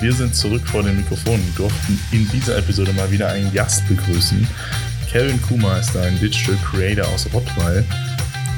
[0.00, 3.86] Wir sind zurück vor den Mikrofonen und durften in dieser Episode mal wieder einen Gast
[3.86, 4.48] begrüßen.
[5.10, 7.84] Kevin Kuma ist ein Digital Creator aus Rottweil,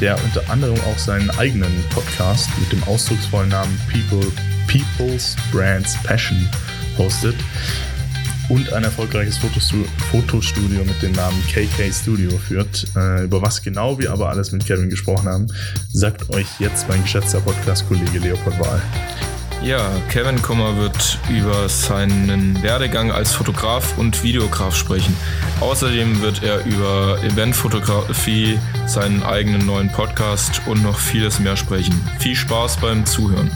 [0.03, 4.32] der unter anderem auch seinen eigenen Podcast mit dem ausdrucksvollen Namen People,
[4.67, 6.49] People's Brands Passion
[6.99, 7.36] hostet
[8.49, 12.85] und ein erfolgreiches Fotostudio mit dem Namen KK Studio führt.
[12.96, 15.46] Äh, über was genau wir aber alles mit Kevin gesprochen haben,
[15.93, 18.82] sagt euch jetzt mein geschätzter Podcast-Kollege Leopold Wahl.
[19.64, 25.16] Ja, Kevin Kummer wird über seinen Werdegang als Fotograf und Videograf sprechen.
[25.61, 31.94] Außerdem wird er über Eventfotografie, seinen eigenen neuen Podcast und noch vieles mehr sprechen.
[32.19, 33.53] Viel Spaß beim Zuhören.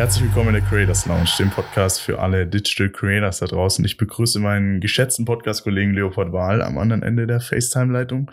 [0.00, 3.84] Herzlich willkommen in der Creators Lounge, dem Podcast für alle Digital Creators da draußen.
[3.84, 8.30] Ich begrüße meinen geschätzten Podcast-Kollegen Leopold Wahl am anderen Ende der FaceTime-Leitung.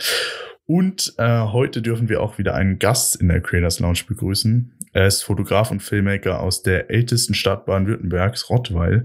[0.66, 4.72] Und äh, heute dürfen wir auch wieder einen Gast in der Creators Lounge begrüßen.
[4.94, 9.04] Er ist Fotograf und Filmmaker aus der ältesten Stadt Baden-Württembergs, Rottweil,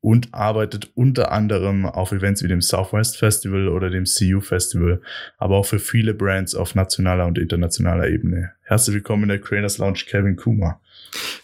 [0.00, 5.00] und arbeitet unter anderem auf Events wie dem Southwest Festival oder dem CU Festival,
[5.38, 8.52] aber auch für viele Brands auf nationaler und internationaler Ebene.
[8.62, 10.80] Herzlich willkommen in der Creators Lounge, Kevin Kuma.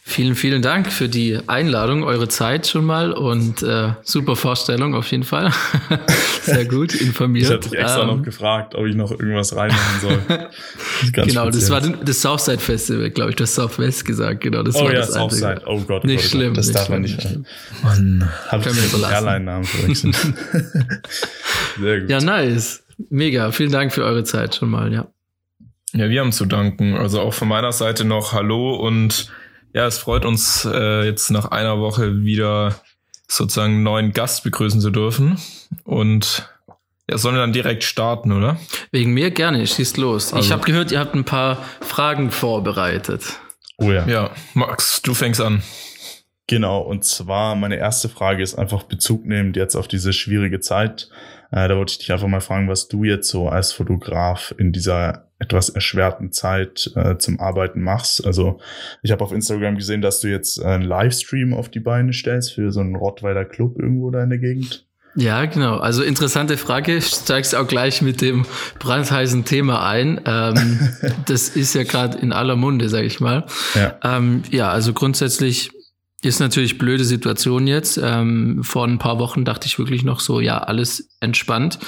[0.05, 5.11] Vielen, vielen Dank für die Einladung, eure Zeit schon mal und äh, super Vorstellung auf
[5.11, 5.53] jeden Fall.
[6.43, 7.47] Sehr gut informiert.
[7.47, 10.23] Ich hatte dich extra ähm, noch gefragt, ob ich noch irgendwas reinmachen soll.
[11.15, 14.41] Das genau, das war das Southside Festival, glaube ich, das Southwest gesagt.
[14.41, 15.63] Genau, das oh war ja, das Southside.
[15.67, 16.55] Oh Gott, nicht Gott, schlimm.
[16.55, 17.19] Das nicht darf man nicht.
[17.83, 20.15] Mann, habe ich den Airline-Namen verwechselt.
[21.81, 22.11] Sehr gut.
[22.11, 22.85] Ja, nice.
[23.11, 23.51] Mega.
[23.51, 25.09] Vielen Dank für eure Zeit schon mal, ja.
[25.93, 26.95] Ja, wir haben zu danken.
[26.95, 29.31] Also auch von meiner Seite noch Hallo und
[29.73, 32.75] ja, es freut uns äh, jetzt nach einer Woche wieder
[33.27, 35.39] sozusagen einen neuen Gast begrüßen zu dürfen.
[35.85, 36.49] Und
[37.11, 38.59] ja, sollen wir dann direkt starten, oder?
[38.91, 40.33] Wegen mir gerne, schießt los.
[40.33, 40.47] Also.
[40.47, 43.41] Ich habe gehört, ihr habt ein paar Fragen vorbereitet.
[43.79, 44.07] Oh ja.
[44.07, 45.63] Ja, Max, du fängst an.
[46.47, 51.09] Genau, und zwar meine erste Frage ist einfach Bezug nehmend jetzt auf diese schwierige Zeit.
[51.53, 54.73] Äh, da wollte ich dich einfach mal fragen, was du jetzt so als Fotograf in
[54.73, 58.25] dieser etwas erschwerten Zeit äh, zum Arbeiten machst.
[58.25, 58.59] Also
[59.03, 62.71] ich habe auf Instagram gesehen, dass du jetzt einen Livestream auf die Beine stellst für
[62.71, 64.87] so einen Rottweiler Club irgendwo da in der Gegend.
[65.15, 65.77] Ja, genau.
[65.77, 67.03] Also interessante Frage.
[67.03, 68.47] Steigst auch gleich mit dem
[68.79, 70.21] brandheißen Thema ein.
[70.25, 70.89] Ähm,
[71.27, 73.45] das ist ja gerade in aller Munde, sage ich mal.
[73.75, 73.99] Ja.
[74.03, 75.71] Ähm, ja, also grundsätzlich
[76.23, 77.99] ist natürlich blöde Situation jetzt.
[78.03, 81.81] Ähm, vor ein paar Wochen dachte ich wirklich noch so, ja, alles entspannt.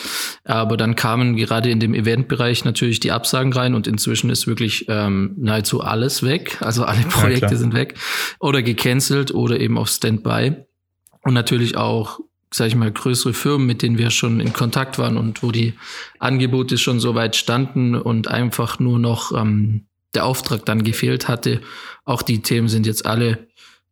[0.44, 4.86] Aber dann kamen gerade in dem Eventbereich natürlich die Absagen rein und inzwischen ist wirklich
[4.88, 6.58] ähm, nahezu alles weg.
[6.60, 7.94] Also alle Projekte ja, sind weg
[8.40, 10.56] oder gecancelt oder eben auf Standby.
[11.22, 12.18] Und natürlich auch,
[12.52, 15.74] sag ich mal, größere Firmen, mit denen wir schon in Kontakt waren und wo die
[16.18, 21.60] Angebote schon so weit standen und einfach nur noch ähm, der Auftrag dann gefehlt hatte.
[22.04, 23.46] Auch die Themen sind jetzt alle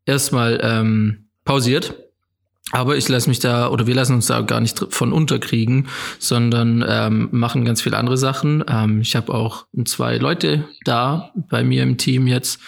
[0.07, 1.95] erstmal ähm, pausiert.
[2.71, 6.83] Aber ich lasse mich da, oder wir lassen uns da gar nicht von unterkriegen, sondern
[6.89, 8.65] ähm, machen ganz viele andere Sachen.
[8.67, 12.61] Ähm, ich habe auch zwei Leute da bei mir im Team jetzt.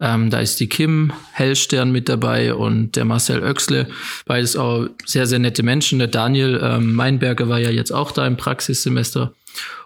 [0.00, 3.86] Ähm, da ist die Kim Hellstern mit dabei und der Marcel Oechsle.
[4.26, 6.00] Beides auch sehr, sehr nette Menschen.
[6.00, 9.32] Der Daniel ähm, Meinberger war ja jetzt auch da im Praxissemester.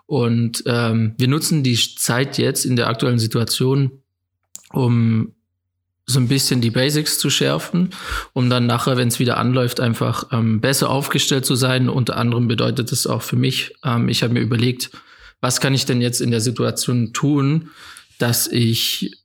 [0.06, 3.91] Und ähm, wir nutzen die Zeit jetzt in der aktuellen Situation,
[4.73, 5.33] um
[6.06, 7.91] so ein bisschen die Basics zu schärfen,
[8.33, 11.89] um dann nachher, wenn es wieder anläuft, einfach ähm, besser aufgestellt zu sein.
[11.89, 14.91] Unter anderem bedeutet es auch für mich, ähm, ich habe mir überlegt,
[15.41, 17.70] was kann ich denn jetzt in der Situation tun,
[18.19, 19.19] dass ich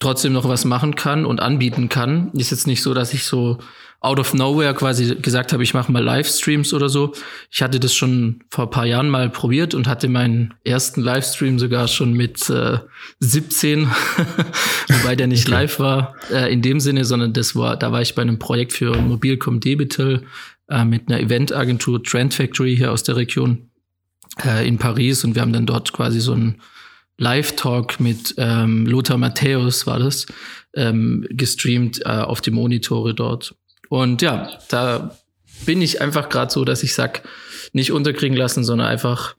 [0.00, 2.32] trotzdem noch was machen kann und anbieten kann.
[2.32, 3.58] Ist jetzt nicht so, dass ich so
[4.00, 7.12] out of nowhere quasi gesagt habe, ich mache mal Livestreams oder so.
[7.50, 11.58] Ich hatte das schon vor ein paar Jahren mal probiert und hatte meinen ersten Livestream
[11.58, 12.78] sogar schon mit äh,
[13.20, 13.88] 17,
[14.88, 15.62] wobei der nicht okay.
[15.62, 18.72] live war äh, in dem Sinne, sondern das war, da war ich bei einem Projekt
[18.72, 20.22] für Mobilcom Debitel
[20.68, 23.70] äh, mit einer Eventagentur Trend Factory hier aus der Region
[24.44, 26.60] äh, in Paris und wir haben dann dort quasi so ein
[27.18, 30.26] Live-Talk mit ähm, Lothar Matthäus war das,
[30.74, 33.54] ähm, gestreamt äh, auf die Monitore dort.
[33.88, 35.16] Und ja, da
[35.64, 37.22] bin ich einfach gerade so, dass ich sag,
[37.72, 39.36] nicht unterkriegen lassen, sondern einfach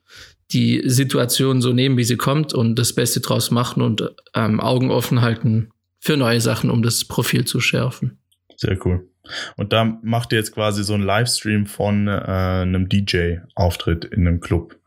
[0.52, 4.04] die Situation so nehmen, wie sie kommt und das Beste draus machen und
[4.34, 8.20] ähm, Augen offen halten für neue Sachen, um das Profil zu schärfen.
[8.56, 9.10] Sehr cool.
[9.58, 14.40] Und da macht ihr jetzt quasi so einen Livestream von äh, einem DJ-Auftritt in einem
[14.40, 14.78] Club.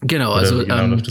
[0.00, 1.02] Genau, Oder also genau ähm,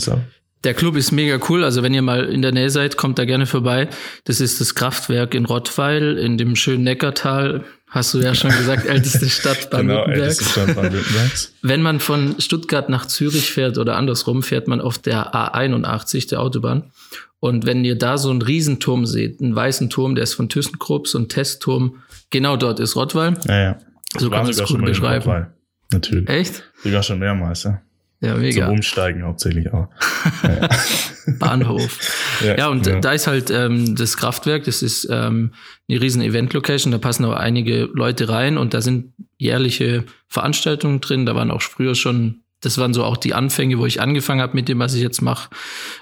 [0.64, 1.64] der Club ist mega cool.
[1.64, 3.88] Also wenn ihr mal in der Nähe seid, kommt da gerne vorbei.
[4.24, 7.64] Das ist das Kraftwerk in Rottweil in dem schönen Neckartal.
[7.88, 11.52] Hast du ja schon gesagt, älteste Stadt genau, Baden-Württembergs.
[11.52, 16.28] Genau, wenn man von Stuttgart nach Zürich fährt oder andersrum, fährt man auf der A81,
[16.28, 16.90] der Autobahn.
[17.38, 21.06] Und wenn ihr da so einen Riesenturm seht, einen weißen Turm, der ist von ThyssenKrupp,
[21.06, 23.36] so ein Testturm, genau dort ist Rottweil.
[23.46, 23.78] Ja, ja.
[24.18, 25.46] So kann man es gut beschreiben.
[25.92, 26.28] Natürlich.
[26.28, 26.64] Echt?
[26.82, 27.80] Sogar schon mehrmals, ja.
[28.24, 28.66] Ja, mega.
[28.66, 29.88] Zum Umsteigen hauptsächlich auch.
[31.38, 31.98] Bahnhof.
[32.42, 33.00] Ja, ja und ja.
[33.00, 35.52] da ist halt ähm, das Kraftwerk, das ist ähm,
[35.88, 41.26] eine riesen Event-Location, da passen auch einige Leute rein und da sind jährliche Veranstaltungen drin.
[41.26, 44.54] Da waren auch früher schon, das waren so auch die Anfänge, wo ich angefangen habe
[44.54, 45.50] mit dem, was ich jetzt mache.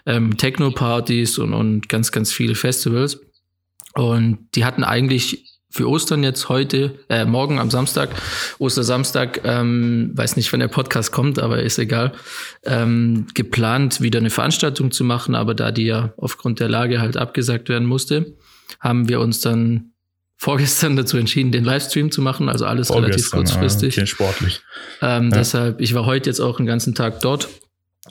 [0.06, 3.20] Ähm, Techno-Partys und, und ganz, ganz viele Festivals.
[3.94, 8.10] Und die hatten eigentlich für Ostern jetzt heute, äh, morgen am Samstag,
[8.58, 12.12] Ostersamstag, ähm, weiß nicht, wann der Podcast kommt, aber ist egal,
[12.64, 17.16] ähm, geplant, wieder eine Veranstaltung zu machen, aber da die ja aufgrund der Lage halt
[17.16, 18.36] abgesagt werden musste,
[18.80, 19.92] haben wir uns dann
[20.36, 23.96] vorgestern dazu entschieden, den Livestream zu machen, also alles relativ kurzfristig.
[23.96, 24.60] Okay, sportlich.
[25.00, 25.38] Ähm, ja.
[25.38, 27.48] Deshalb, ich war heute jetzt auch den ganzen Tag dort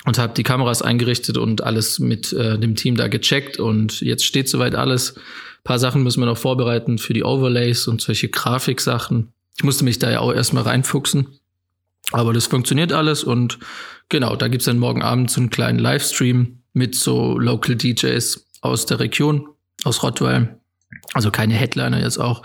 [0.05, 4.25] und habe die Kameras eingerichtet und alles mit äh, dem Team da gecheckt und jetzt
[4.25, 5.13] steht soweit alles
[5.63, 9.31] paar Sachen müssen wir noch vorbereiten für die Overlays und solche Grafiksachen.
[9.57, 11.39] Ich musste mich da ja auch erstmal reinfuchsen.
[12.11, 13.59] Aber das funktioniert alles und
[14.09, 18.85] genau, da gibt's dann morgen Abend so einen kleinen Livestream mit so Local DJs aus
[18.85, 19.47] der Region,
[19.83, 20.59] aus Rottweil.
[21.13, 22.43] Also keine Headliner jetzt auch,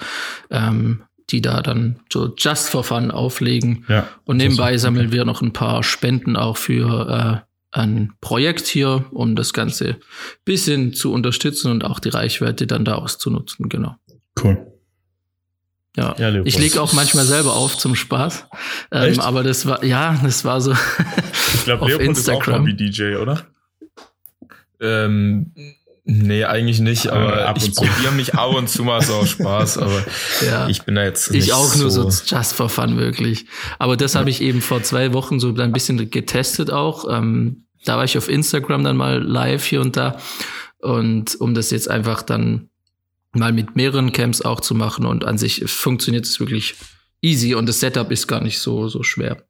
[0.50, 3.84] ähm, die da dann so just for fun auflegen.
[3.88, 7.45] Ja, und nebenbei sammeln wir noch ein paar Spenden auch für äh,
[7.76, 9.96] ein Projekt hier, um das Ganze
[10.44, 13.96] bisschen zu unterstützen und auch die Reichweite dann da auszunutzen, genau.
[14.42, 14.66] Cool.
[15.96, 18.46] Ja, ja ich lege auch manchmal selber auf zum Spaß.
[18.92, 20.72] Ähm, aber das war, ja, das war so.
[21.54, 22.40] ich glaube, Leopold Instagram.
[22.40, 23.46] ist auch Hobby-DJ, oder?
[24.80, 25.52] Ähm,
[26.04, 29.78] nee, eigentlich nicht, aber ab ich probiere mich ab und zu mal so aus Spaß,
[29.78, 30.04] aber
[30.46, 30.68] ja.
[30.68, 33.46] ich bin da jetzt Ich auch nur so just for fun, wirklich.
[33.78, 34.20] Aber das ja.
[34.20, 37.06] habe ich eben vor zwei Wochen so ein bisschen getestet auch.
[37.10, 40.18] Ähm, da war ich auf Instagram dann mal live hier und da.
[40.78, 42.68] Und um das jetzt einfach dann
[43.32, 46.74] mal mit mehreren Camps auch zu machen und an sich funktioniert es wirklich
[47.22, 49.42] easy und das Setup ist gar nicht so, so schwer.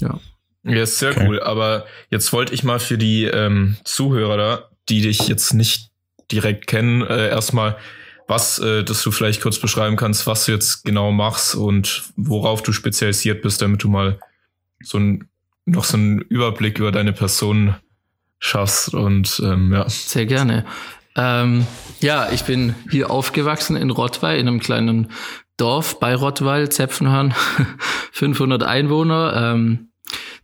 [0.00, 0.20] Ja.
[0.64, 1.26] Ja, ist sehr okay.
[1.26, 1.42] cool.
[1.42, 5.90] Aber jetzt wollte ich mal für die ähm, Zuhörer da, die dich jetzt nicht
[6.30, 7.76] direkt kennen, äh, erstmal,
[8.28, 12.62] was, äh, dass du vielleicht kurz beschreiben kannst, was du jetzt genau machst und worauf
[12.62, 14.20] du spezialisiert bist, damit du mal
[14.82, 15.28] so ein
[15.64, 17.74] noch so einen Überblick über deine Person
[18.38, 19.88] schaffst und ähm, ja.
[19.88, 20.64] Sehr gerne.
[21.14, 21.66] Ähm,
[22.00, 25.08] ja, ich bin hier aufgewachsen in Rottweil, in einem kleinen
[25.56, 27.34] Dorf bei Rottweil, Zepfenhahn,
[28.12, 29.88] 500 Einwohner, ähm,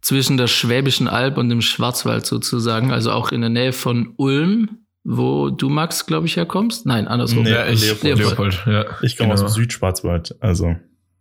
[0.00, 4.78] zwischen der Schwäbischen Alb und dem Schwarzwald sozusagen, also auch in der Nähe von Ulm,
[5.04, 6.86] wo du, Max, glaube ich, herkommst.
[6.86, 7.42] Nein, andersrum.
[7.42, 8.18] Nee, ich, Leopold.
[8.18, 8.62] Leopold.
[8.66, 8.84] ja.
[9.02, 9.42] Ich komme genau.
[9.42, 10.76] aus dem Südschwarzwald, also.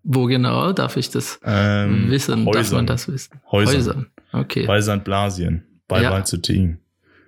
[0.10, 0.72] Wo genau?
[0.72, 2.46] Darf ich das ähm, wissen?
[2.46, 2.54] Häusern.
[2.54, 3.42] Darf man das wissen?
[3.52, 3.76] Häusern.
[3.76, 4.08] Häusern.
[4.32, 4.66] Okay.
[4.66, 5.04] Bei St.
[5.04, 6.12] Blasien, bei ja.
[6.12, 6.80] Walzutin.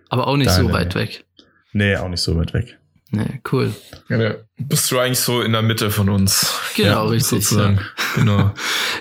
[0.07, 1.25] Aber auch nicht Deine, so weit weg.
[1.73, 2.79] Nee, auch nicht so weit weg.
[3.11, 3.73] Nee, cool.
[4.07, 6.57] Ja, bist du eigentlich so in der Mitte von uns.
[6.75, 7.45] Genau, ja, richtig.
[7.45, 7.75] Sozusagen.
[7.75, 7.83] Ja.
[8.15, 8.51] Genau.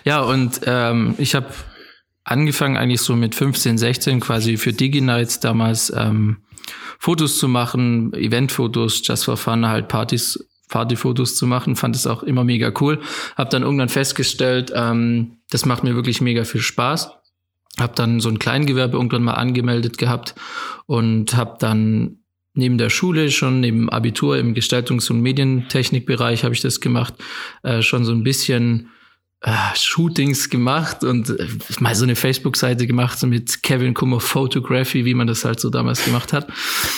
[0.04, 1.46] ja, und ähm, ich habe
[2.24, 6.42] angefangen eigentlich so mit 15, 16 quasi für DigiNights damals ähm,
[6.98, 12.22] Fotos zu machen, Eventfotos, just for fun, halt Partys Partyfotos zu machen, fand es auch
[12.22, 13.00] immer mega cool.
[13.36, 17.10] Hab dann irgendwann festgestellt, ähm, das macht mir wirklich mega viel Spaß.
[17.78, 20.34] Hab dann so ein Kleingewerbe irgendwann mal angemeldet gehabt
[20.86, 22.18] und hab dann
[22.54, 27.14] neben der Schule schon, neben Abitur im Gestaltungs- und Medientechnikbereich habe ich das gemacht,
[27.62, 28.90] äh, schon so ein bisschen
[29.40, 31.46] äh, Shootings gemacht und äh,
[31.78, 36.04] mal so eine Facebook-Seite gemacht mit Kevin Kummer Photography, wie man das halt so damals
[36.04, 36.48] gemacht hat.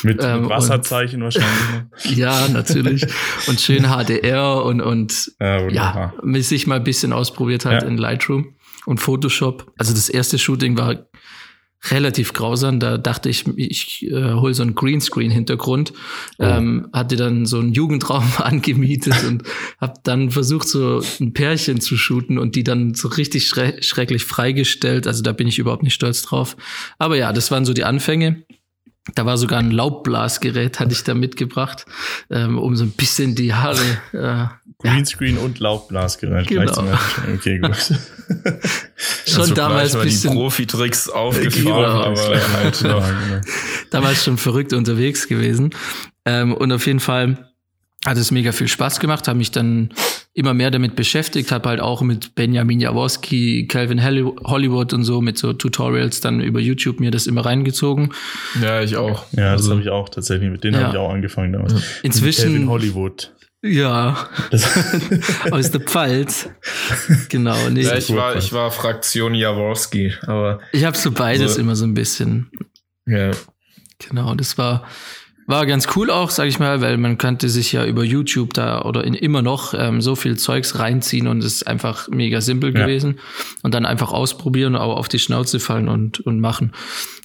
[0.03, 2.17] Mit, ähm, mit Wasserzeichen und, wahrscheinlich.
[2.17, 3.07] ja, natürlich.
[3.47, 7.89] Und schön HDR und, und ja, ja sich mal ein bisschen ausprobiert hat ja.
[7.89, 8.55] in Lightroom
[8.87, 9.73] und Photoshop.
[9.77, 11.07] Also das erste Shooting war
[11.89, 12.81] relativ grausam.
[12.81, 15.93] Da dachte ich, ich äh, hole so einen Greenscreen-Hintergrund,
[16.39, 16.45] oh.
[16.45, 19.45] ähm, hatte dann so einen Jugendraum angemietet und
[19.81, 24.25] habe dann versucht, so ein Pärchen zu shooten und die dann so richtig schre schrecklich
[24.25, 25.07] freigestellt.
[25.07, 26.57] Also da bin ich überhaupt nicht stolz drauf.
[26.99, 28.45] Aber ja, das waren so die Anfänge.
[29.15, 31.87] Da war sogar ein Laubblasgerät, hatte ich da mitgebracht,
[32.29, 33.81] ähm, um so ein bisschen die Haare.
[34.13, 34.47] Äh,
[34.79, 36.47] Greenscreen und Laubblasgerät.
[36.47, 36.85] Genau.
[37.35, 37.77] Okay, gut.
[39.27, 41.83] schon also damals ein bisschen Profi-Tricks aufgefahren, genau.
[41.83, 43.05] aber halt noch.
[43.91, 45.71] damals schon verrückt unterwegs gewesen.
[46.25, 47.51] Ähm, und auf jeden Fall
[48.07, 49.93] hat es mega viel Spaß gemacht, habe mich dann
[50.41, 55.39] immer mehr damit beschäftigt, habe halt auch mit Benjamin Jaworski, Calvin Hollywood und so mit
[55.39, 58.13] so Tutorials dann über YouTube mir das immer reingezogen.
[58.61, 59.27] Ja, ich auch.
[59.33, 60.51] Ja, das also, habe ich auch tatsächlich.
[60.51, 60.87] Mit denen ja.
[60.87, 61.75] habe ich auch angefangen damals.
[62.03, 62.45] Inzwischen.
[62.45, 63.33] Calvin Hollywood.
[63.63, 64.31] Ja,
[65.51, 66.49] aus der Pfalz.
[67.29, 67.69] Genau.
[67.69, 67.83] Nee.
[67.83, 70.61] Ja, ich war, ich war Fraktion Jaworski, aber.
[70.73, 71.61] Ich habe so beides so.
[71.61, 72.51] immer so ein bisschen.
[73.07, 73.33] Ja.
[74.09, 74.87] Genau, das war,
[75.51, 78.83] war ganz cool auch, sag ich mal, weil man könnte sich ja über YouTube da
[78.83, 82.73] oder in, immer noch ähm, so viel Zeugs reinziehen und es ist einfach mega simpel
[82.75, 82.87] ja.
[82.87, 83.19] gewesen.
[83.63, 86.73] Und dann einfach ausprobieren, aber auf die Schnauze fallen und, und machen.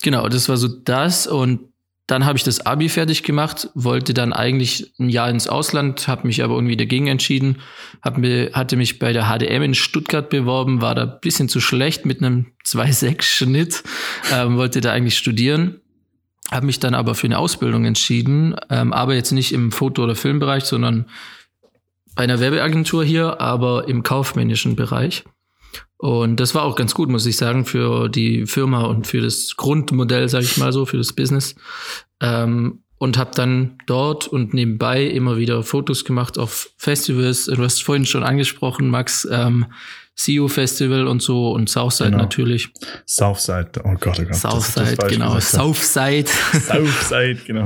[0.01, 1.27] Genau, das war so das.
[1.27, 1.69] Und
[2.07, 6.27] dann habe ich das Abi fertig gemacht, wollte dann eigentlich ein Jahr ins Ausland, habe
[6.27, 7.59] mich aber irgendwie dagegen entschieden,
[8.01, 12.05] hab mir, hatte mich bei der HDM in Stuttgart beworben, war da bisschen zu schlecht
[12.05, 13.83] mit einem 2,6-Schnitt,
[14.33, 15.81] ähm, wollte da eigentlich studieren
[16.51, 20.15] habe mich dann aber für eine Ausbildung entschieden, ähm, aber jetzt nicht im Foto- oder
[20.15, 21.05] Filmbereich, sondern
[22.15, 25.23] bei einer Werbeagentur hier, aber im kaufmännischen Bereich.
[25.97, 29.55] Und das war auch ganz gut, muss ich sagen, für die Firma und für das
[29.57, 31.55] Grundmodell, sage ich mal so, für das Business.
[32.21, 37.45] Ähm, und habe dann dort und nebenbei immer wieder Fotos gemacht auf Festivals.
[37.45, 39.27] Du hast vorhin schon angesprochen, Max.
[39.29, 39.65] Ähm,
[40.15, 42.23] CEO Festival und so und Southside genau.
[42.23, 42.69] natürlich.
[43.05, 44.35] Southside, oh Gott, oh Gott.
[44.35, 45.39] Southside, genau.
[45.39, 46.29] Southside.
[46.53, 47.65] Southside, genau.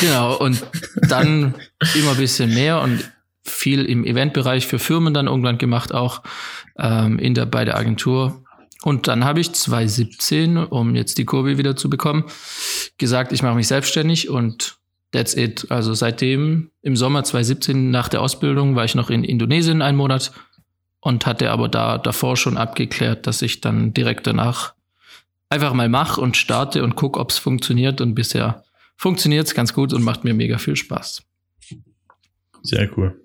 [0.00, 0.64] genau, und
[1.08, 1.54] dann
[1.94, 3.04] immer ein bisschen mehr und
[3.44, 6.22] viel im Eventbereich für Firmen dann irgendwann gemacht, auch
[6.78, 8.44] ähm, in der, bei der Agentur.
[8.82, 12.24] Und dann habe ich 2017, um jetzt die Kurve wieder zu bekommen,
[12.98, 14.78] gesagt, ich mache mich selbstständig und
[15.12, 15.66] that's it.
[15.70, 20.32] Also seitdem im Sommer 2017 nach der Ausbildung war ich noch in Indonesien einen Monat
[21.00, 24.74] und hatte aber da davor schon abgeklärt, dass ich dann direkt danach
[25.50, 28.00] einfach mal mache und starte und gucke, ob es funktioniert.
[28.00, 28.64] Und bisher
[28.96, 31.22] funktioniert es ganz gut und macht mir mega viel Spaß.
[32.62, 33.20] Sehr cool.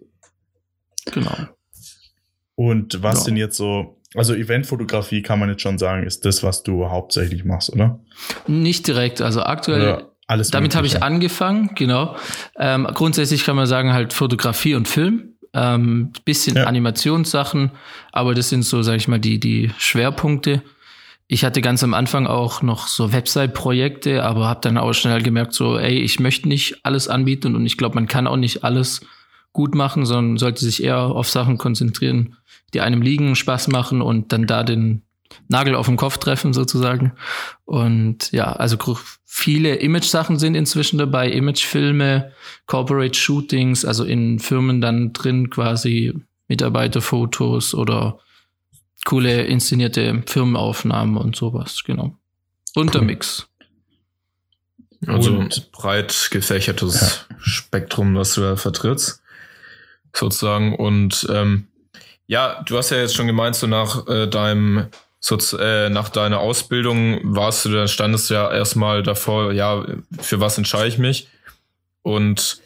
[1.11, 1.35] Genau.
[2.55, 3.25] Und was ja.
[3.25, 7.43] denn jetzt so, also Eventfotografie kann man jetzt schon sagen, ist das, was du hauptsächlich
[7.43, 7.99] machst, oder?
[8.47, 9.21] Nicht direkt.
[9.21, 12.15] Also aktuell, alles damit habe ich angefangen, genau.
[12.57, 16.65] Ähm, grundsätzlich kann man sagen, halt Fotografie und Film ähm, bisschen ja.
[16.65, 17.71] Animationssachen,
[18.11, 20.61] aber das sind so, sag ich mal, die, die Schwerpunkte.
[21.27, 25.53] Ich hatte ganz am Anfang auch noch so Website-Projekte, aber habe dann auch schnell gemerkt,
[25.53, 29.01] so, ey, ich möchte nicht alles anbieten und ich glaube, man kann auch nicht alles
[29.53, 32.35] gut machen, sondern sollte sich eher auf Sachen konzentrieren,
[32.73, 35.03] die einem liegen, Spaß machen und dann da den
[35.47, 37.13] Nagel auf den Kopf treffen sozusagen.
[37.65, 38.77] Und ja, also
[39.25, 42.31] viele Image-Sachen sind inzwischen dabei, Image-Filme,
[42.65, 46.13] Corporate Shootings, also in Firmen dann drin quasi
[46.47, 48.19] Mitarbeiterfotos oder
[49.05, 52.17] coole inszenierte Firmenaufnahmen und sowas, genau.
[52.75, 53.47] Untermix.
[55.07, 57.35] Also und, breit gefächertes ja.
[57.39, 59.21] Spektrum, was du da vertrittst,
[60.15, 60.75] sozusagen.
[60.75, 61.67] Und ähm,
[62.25, 64.87] ja, du hast ja jetzt schon gemeint, so nach äh, deinem
[65.25, 69.85] so, äh, nach deiner Ausbildung warst du, da standest du ja erstmal davor, ja,
[70.19, 71.29] für was entscheide ich mich?
[72.01, 72.59] Und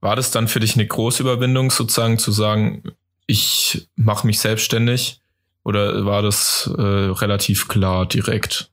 [0.00, 2.82] war das dann für dich eine große Überwindung, sozusagen zu sagen,
[3.26, 5.20] ich mache mich selbstständig?
[5.62, 8.72] Oder war das äh, relativ klar direkt?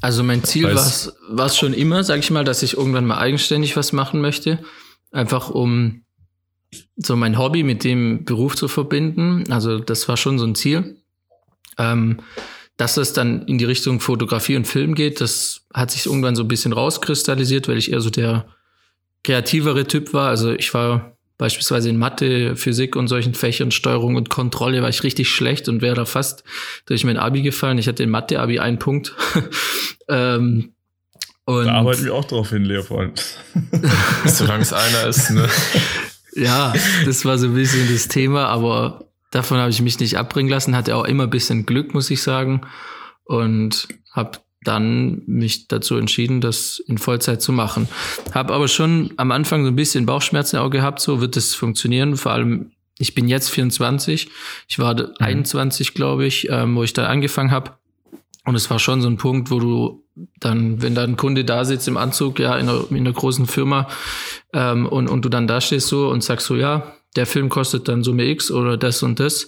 [0.00, 3.76] Also mein Ziel war es schon immer, sag ich mal, dass ich irgendwann mal eigenständig
[3.76, 4.60] was machen möchte.
[5.10, 6.04] Einfach um
[6.94, 9.50] so mein Hobby mit dem Beruf zu verbinden.
[9.50, 10.98] Also das war schon so ein Ziel.
[11.78, 12.20] Ähm,
[12.76, 16.44] dass es dann in die Richtung Fotografie und Film geht, das hat sich irgendwann so
[16.44, 18.46] ein bisschen rauskristallisiert, weil ich eher so der
[19.24, 20.28] kreativere Typ war.
[20.28, 25.02] Also ich war beispielsweise in Mathe, Physik und solchen Fächern, Steuerung und Kontrolle war ich
[25.02, 26.44] richtig schlecht und wäre da fast
[26.86, 27.78] durch mein Abi gefallen.
[27.78, 29.14] Ich hatte in Mathe-Abi einen Punkt.
[30.08, 30.72] ähm,
[31.44, 33.24] und da arbeiten wir auch drauf hin, Leopold.
[34.26, 35.48] Solange es einer ist, ne?
[36.34, 36.74] Ja,
[37.06, 40.76] das war so ein bisschen das Thema, aber Davon habe ich mich nicht abbringen lassen,
[40.76, 42.62] hatte auch immer ein bisschen Glück, muss ich sagen.
[43.24, 47.88] Und habe dann mich dazu entschieden, das in Vollzeit zu machen.
[48.34, 52.16] Habe aber schon am Anfang so ein bisschen Bauchschmerzen auch gehabt, so wird es funktionieren.
[52.16, 54.28] Vor allem, ich bin jetzt 24,
[54.66, 55.12] ich war mhm.
[55.18, 57.72] 21, glaube ich, ähm, wo ich dann angefangen habe.
[58.44, 60.04] Und es war schon so ein Punkt, wo du
[60.40, 63.46] dann, wenn da ein Kunde da sitzt im Anzug, ja, in einer, in einer großen
[63.46, 63.88] Firma,
[64.52, 67.88] ähm, und, und du dann da stehst so und sagst so, ja, der Film kostet
[67.88, 69.46] dann Summe X oder das und das.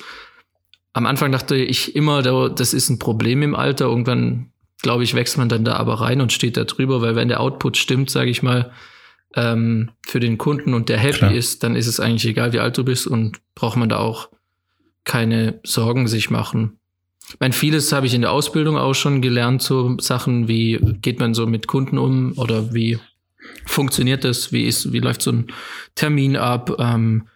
[0.93, 3.87] Am Anfang dachte ich immer, das ist ein Problem im Alter.
[3.87, 4.51] Irgendwann
[4.83, 7.41] glaube ich, wächst man dann da aber rein und steht da drüber, weil wenn der
[7.41, 8.73] Output stimmt, sage ich mal,
[9.37, 11.33] ähm, für den Kunden und der happy Klar.
[11.33, 14.29] ist, dann ist es eigentlich egal, wie alt du bist und braucht man da auch
[15.05, 16.79] keine Sorgen sich machen.
[17.29, 21.21] Ich meine, vieles habe ich in der Ausbildung auch schon gelernt, so Sachen wie geht
[21.21, 22.99] man so mit Kunden um oder wie
[23.67, 25.47] funktioniert das, wie ist, wie läuft so ein
[25.95, 27.29] Termin ab ähm,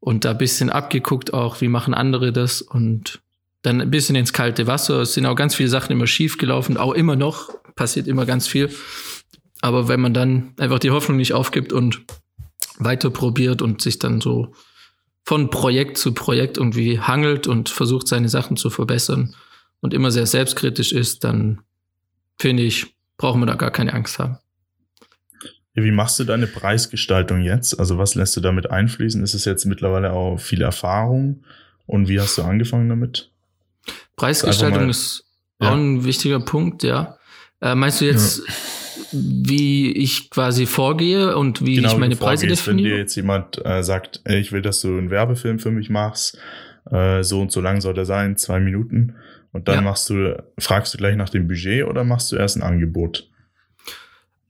[0.00, 3.20] und da bisschen abgeguckt auch, wie machen andere das und
[3.62, 5.00] dann ein bisschen ins kalte Wasser.
[5.00, 8.46] Es sind auch ganz viele Sachen immer schief gelaufen, auch immer noch, passiert immer ganz
[8.46, 8.70] viel.
[9.60, 12.02] Aber wenn man dann einfach die Hoffnung nicht aufgibt und
[12.78, 14.54] weiter probiert und sich dann so
[15.24, 19.34] von Projekt zu Projekt irgendwie hangelt und versucht, seine Sachen zu verbessern
[19.80, 21.60] und immer sehr selbstkritisch ist, dann
[22.38, 24.38] finde ich, brauchen wir da gar keine Angst haben.
[25.78, 27.78] Ja, wie machst du deine Preisgestaltung jetzt?
[27.78, 29.22] Also was lässt du damit einfließen?
[29.22, 31.44] Ist es jetzt mittlerweile auch viel Erfahrung?
[31.86, 33.30] Und wie hast du angefangen damit?
[34.16, 35.24] Preisgestaltung ist
[35.60, 37.16] auch ein wichtiger Punkt, ja.
[37.60, 38.54] Äh, meinst du jetzt, ja.
[39.12, 42.88] wie ich quasi vorgehe und wie genau, ich meine Preise vorgehst, definiere?
[42.88, 45.90] Wenn dir jetzt jemand äh, sagt, ey, ich will, dass du einen Werbefilm für mich
[45.90, 46.38] machst,
[46.90, 49.14] äh, so und so lang soll der sein, zwei Minuten,
[49.52, 49.80] und dann ja.
[49.82, 53.30] machst du, fragst du gleich nach dem Budget oder machst du erst ein Angebot?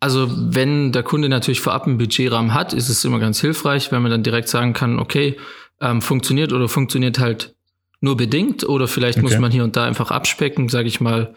[0.00, 4.02] Also wenn der Kunde natürlich vorab einen Budgetrahmen hat, ist es immer ganz hilfreich, wenn
[4.02, 5.36] man dann direkt sagen kann, okay,
[5.80, 7.54] ähm, funktioniert oder funktioniert halt
[8.00, 9.24] nur bedingt oder vielleicht okay.
[9.24, 11.34] muss man hier und da einfach abspecken, sage ich mal.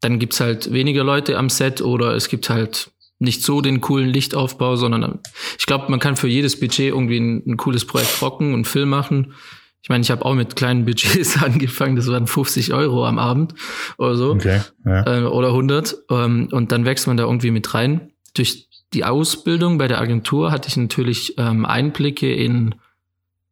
[0.00, 4.08] Dann gibt's halt weniger Leute am Set oder es gibt halt nicht so den coolen
[4.08, 5.18] Lichtaufbau, sondern
[5.58, 8.90] ich glaube, man kann für jedes Budget irgendwie ein, ein cooles Projekt rocken und Film
[8.90, 9.34] machen.
[9.82, 13.54] Ich meine, ich habe auch mit kleinen Budgets angefangen, das waren 50 Euro am Abend
[13.96, 14.32] oder so.
[14.32, 15.20] Okay, ja.
[15.20, 15.96] äh, oder 100.
[16.10, 18.12] Ähm, und dann wächst man da irgendwie mit rein.
[18.34, 22.74] Durch die Ausbildung bei der Agentur hatte ich natürlich ähm, Einblicke in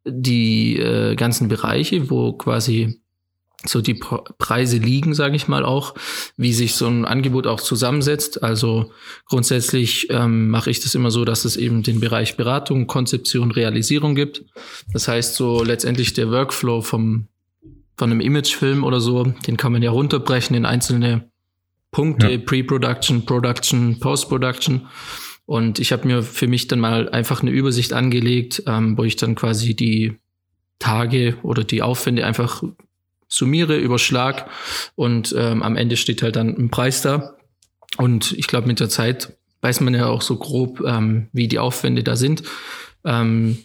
[0.05, 3.01] die äh, ganzen Bereiche, wo quasi
[3.65, 5.95] so die Preise liegen, sage ich mal auch,
[6.37, 8.43] wie sich so ein Angebot auch zusammensetzt.
[8.43, 8.91] Also
[9.25, 14.13] grundsätzlich ähm, mache ich das immer so, dass es eben den Bereich Beratung, Konzeption, Realisierung
[14.13, 14.45] gibt.
[14.93, 17.27] Das heißt so letztendlich der Workflow vom
[17.97, 21.31] von einem Imagefilm oder so, den kann man ja runterbrechen in einzelne
[21.91, 22.37] Punkte, ja.
[22.37, 24.87] Pre-Production, Production, Post-Production.
[25.47, 29.15] Und ich habe mir für mich dann mal einfach eine Übersicht angelegt, ähm, wo ich
[29.15, 30.19] dann quasi die
[30.77, 32.61] Tage oder die Aufwände einfach
[33.27, 34.49] summiere, überschlag
[34.95, 37.35] und ähm, am Ende steht halt dann ein Preis da.
[37.97, 41.59] Und ich glaube, mit der Zeit weiß man ja auch so grob, ähm, wie die
[41.59, 42.43] Aufwände da sind.
[43.03, 43.57] Ähm,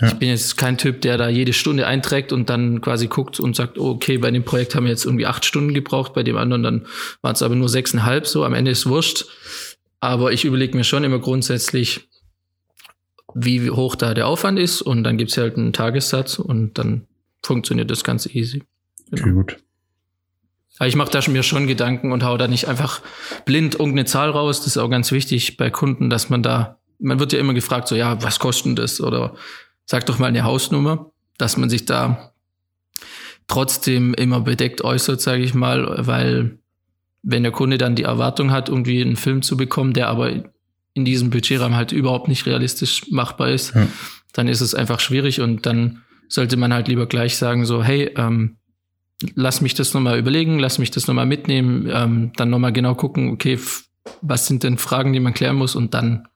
[0.00, 0.08] ja.
[0.08, 3.56] Ich bin jetzt kein Typ, der da jede Stunde einträgt und dann quasi guckt und
[3.56, 6.36] sagt, oh, okay, bei dem Projekt haben wir jetzt irgendwie acht Stunden gebraucht, bei dem
[6.36, 6.86] anderen dann
[7.22, 8.44] waren es aber nur sechseinhalb so.
[8.44, 9.24] Am Ende ist wurscht.
[10.00, 12.08] Aber ich überlege mir schon immer grundsätzlich,
[13.34, 17.06] wie hoch da der Aufwand ist und dann gibt's halt einen Tagessatz und dann
[17.42, 18.62] funktioniert das ganz easy.
[19.10, 19.22] Genau.
[19.22, 19.56] Okay, gut.
[20.78, 23.00] Aber ich mache da mir schon Gedanken und hau da nicht einfach
[23.44, 24.58] blind irgendeine Zahl raus.
[24.58, 27.88] Das ist auch ganz wichtig bei Kunden, dass man da, man wird ja immer gefragt,
[27.88, 29.00] so ja, was kostet das?
[29.00, 29.34] Oder
[29.86, 32.32] sag doch mal eine Hausnummer, dass man sich da
[33.48, 36.58] trotzdem immer bedeckt äußert, sage ich mal, weil
[37.22, 40.30] wenn der Kunde dann die Erwartung hat, irgendwie einen Film zu bekommen, der aber
[40.94, 43.86] in diesem Budgetrahmen halt überhaupt nicht realistisch machbar ist, ja.
[44.32, 48.12] dann ist es einfach schwierig und dann sollte man halt lieber gleich sagen, so, hey,
[48.16, 48.56] ähm,
[49.34, 53.30] lass mich das nochmal überlegen, lass mich das nochmal mitnehmen, ähm, dann nochmal genau gucken,
[53.30, 53.58] okay,
[54.20, 56.28] was sind denn Fragen, die man klären muss und dann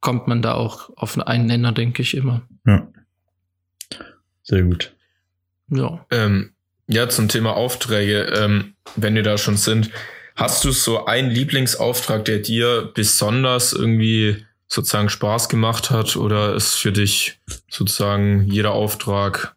[0.00, 2.42] kommt man da auch auf einen Nenner, denke ich immer.
[2.66, 2.86] Ja.
[4.42, 4.94] Sehr gut.
[5.68, 6.04] Ja.
[6.10, 6.52] Ähm,
[6.86, 9.90] ja, zum Thema Aufträge, ähm, wenn wir da schon sind,
[10.36, 16.74] hast du so einen Lieblingsauftrag, der dir besonders irgendwie sozusagen Spaß gemacht hat oder ist
[16.74, 19.53] für dich sozusagen jeder Auftrag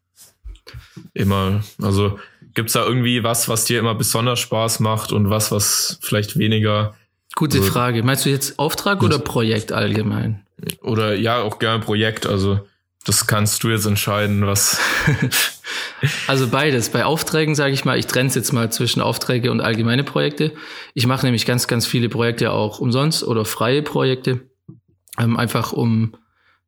[1.14, 2.20] immer, also
[2.54, 6.96] gibt's da irgendwie was, was dir immer besonders Spaß macht und was, was vielleicht weniger?
[7.36, 8.04] Gute also, Frage.
[8.04, 10.44] Meinst du jetzt Auftrag oder Projekt allgemein?
[10.82, 12.60] Oder ja, auch gerne Projekt, also
[13.08, 14.80] das kannst du jetzt entscheiden, was.
[16.28, 16.90] also beides.
[16.90, 20.52] Bei Aufträgen sage ich mal, ich trenne jetzt mal zwischen Aufträge und allgemeine Projekte.
[20.94, 24.42] Ich mache nämlich ganz, ganz viele Projekte auch umsonst oder freie Projekte.
[25.18, 26.16] Ähm, einfach um,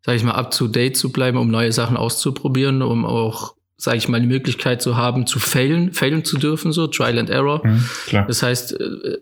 [0.06, 3.98] sage ich mal, up to date zu bleiben, um neue Sachen auszuprobieren, um auch, sage
[3.98, 7.66] ich mal, die Möglichkeit zu haben, zu failen, failen zu dürfen, so Trial and Error.
[7.66, 8.28] Mhm, klar.
[8.28, 9.18] Das heißt, äh,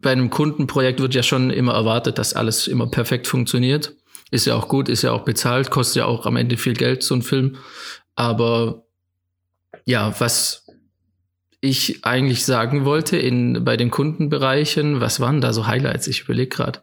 [0.00, 3.94] bei einem Kundenprojekt wird ja schon immer erwartet, dass alles immer perfekt funktioniert.
[4.30, 7.02] Ist ja auch gut, ist ja auch bezahlt, kostet ja auch am Ende viel Geld,
[7.02, 7.56] so ein Film.
[8.14, 8.84] Aber
[9.86, 10.66] ja, was
[11.60, 16.06] ich eigentlich sagen wollte in, bei den Kundenbereichen, was waren da so Highlights?
[16.06, 16.80] Ich überlege gerade.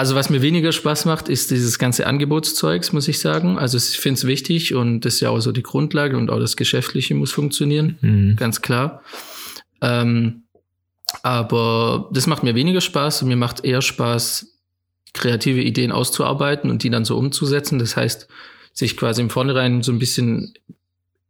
[0.00, 3.58] Also was mir weniger Spaß macht, ist dieses ganze Angebotszeugs, muss ich sagen.
[3.58, 6.38] Also ich finde es wichtig und das ist ja auch so die Grundlage und auch
[6.38, 8.36] das Geschäftliche muss funktionieren, mhm.
[8.36, 9.02] ganz klar.
[9.82, 10.44] Ähm,
[11.22, 14.46] Aber das macht mir weniger Spaß und mir macht eher Spaß,
[15.12, 17.78] kreative Ideen auszuarbeiten und die dann so umzusetzen.
[17.78, 18.26] Das heißt,
[18.72, 20.54] sich quasi im Vornherein so ein bisschen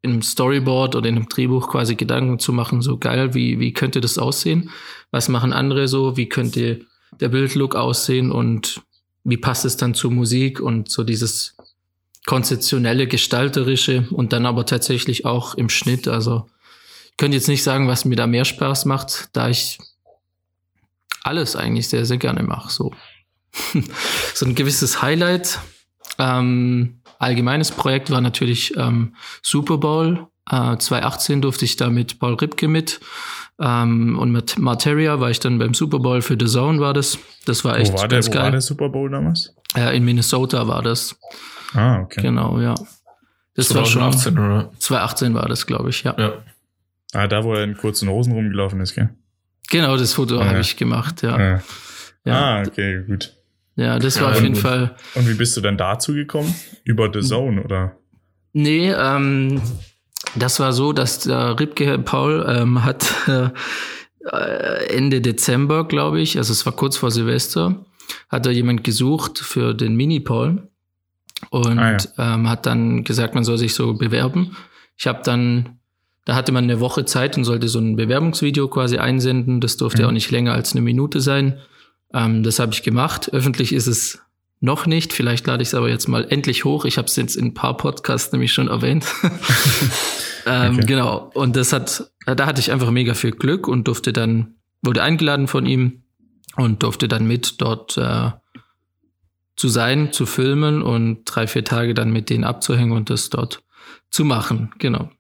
[0.05, 4.01] einem Storyboard oder in einem Drehbuch quasi Gedanken zu machen, so geil, wie, wie könnte
[4.01, 4.71] das aussehen?
[5.11, 6.17] Was machen andere so?
[6.17, 6.87] Wie könnte
[7.19, 8.83] der Bildlook aussehen und
[9.25, 11.57] wie passt es dann zur Musik und so dieses
[12.27, 16.09] konzeptionelle, gestalterische und dann aber tatsächlich auch im Schnitt.
[16.09, 16.47] Also
[17.11, 19.79] ich könnte jetzt nicht sagen, was mir da mehr Spaß macht, da ich
[21.23, 22.71] alles eigentlich sehr, sehr gerne mache.
[22.71, 22.93] So,
[24.35, 25.59] so ein gewisses Highlight.
[26.19, 30.27] Ähm, allgemeines Projekt war natürlich ähm, Super Bowl.
[30.51, 33.01] Äh, 2018 durfte ich da mit Paul Ripke mit.
[33.61, 37.19] Ähm, und mit Materia war ich dann beim Super Bowl für The Zone war das.
[37.45, 38.41] Das war echt wo war ganz der, geil.
[38.43, 39.55] Wo war der Super Bowl damals?
[39.77, 41.17] Äh, in Minnesota war das.
[41.75, 42.23] Ah, okay.
[42.23, 42.75] Genau, ja.
[43.55, 44.51] Das 2018, war schon.
[44.53, 44.71] oder?
[44.79, 46.15] 2018 war das, glaube ich, ja.
[46.19, 46.33] Ja.
[47.13, 49.11] Ah, da, wo er in kurzen Hosen rumgelaufen ist, gell?
[49.71, 50.61] Genau, das Foto Ah, habe ja.
[50.61, 51.37] ich gemacht, ja.
[51.37, 51.63] Ah,
[52.25, 53.35] Ja, ah okay, gut.
[53.77, 54.63] ja das war Ja, auf jeden gut.
[54.63, 54.97] Fall.
[55.15, 56.55] Und wie bist du dann dazu gekommen?
[56.85, 57.13] Über Hm.
[57.15, 57.97] The Zone, oder?
[58.53, 59.61] Nee, ähm,
[60.35, 63.51] das war so, dass der Ripke Paul ähm, hat äh,
[64.95, 67.85] Ende Dezember, glaube ich, also es war kurz vor Silvester,
[68.29, 70.69] hat er jemand gesucht für den Mini-Paul
[71.51, 74.57] und Ah, ähm, hat dann gesagt, man soll sich so bewerben.
[74.97, 75.79] Ich habe dann,
[76.27, 79.61] da hatte man eine Woche Zeit und sollte so ein Bewerbungsvideo quasi einsenden.
[79.61, 80.09] Das durfte Mhm.
[80.09, 81.59] auch nicht länger als eine Minute sein.
[82.13, 83.33] Ähm, das habe ich gemacht.
[83.33, 84.21] Öffentlich ist es
[84.61, 85.13] noch nicht.
[85.13, 86.85] Vielleicht lade ich es aber jetzt mal endlich hoch.
[86.85, 89.07] Ich habe es jetzt in ein paar Podcasts nämlich schon erwähnt.
[90.47, 90.87] ähm, Okay.
[90.87, 91.31] Genau.
[91.35, 95.49] Und das hat, da hatte ich einfach mega viel Glück und durfte dann, wurde eingeladen
[95.49, 96.03] von ihm
[96.57, 98.31] und durfte dann mit dort äh,
[99.57, 103.63] zu sein, zu filmen und drei, vier Tage dann mit denen abzuhängen und das dort
[104.11, 104.73] zu machen.
[104.79, 105.11] Genau.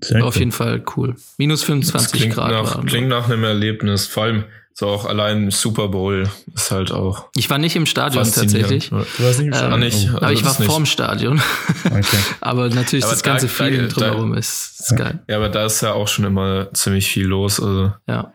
[0.00, 0.40] Sehr Auf cool.
[0.40, 1.16] jeden Fall cool.
[1.38, 2.86] Minus Das 25 klingt Grad nach, waren.
[2.86, 4.06] klingt nach einem Erlebnis.
[4.06, 4.44] Vor allem
[4.80, 8.96] so auch allein Super Bowl ist halt auch Ich war nicht im Stadion tatsächlich, Du
[8.96, 9.72] warst nicht im Ähm, Stadion?
[9.72, 10.08] Ah, nicht.
[10.12, 11.40] Oh, aber ich war vorm Stadion.
[11.86, 12.04] okay.
[12.40, 15.18] aber natürlich Aber das da- ganze da- Feeling da- drumherum ist, ist geil.
[15.28, 17.58] Ja, aber da ist ja auch schon immer ziemlich viel los.
[17.60, 18.32] Also, Ja.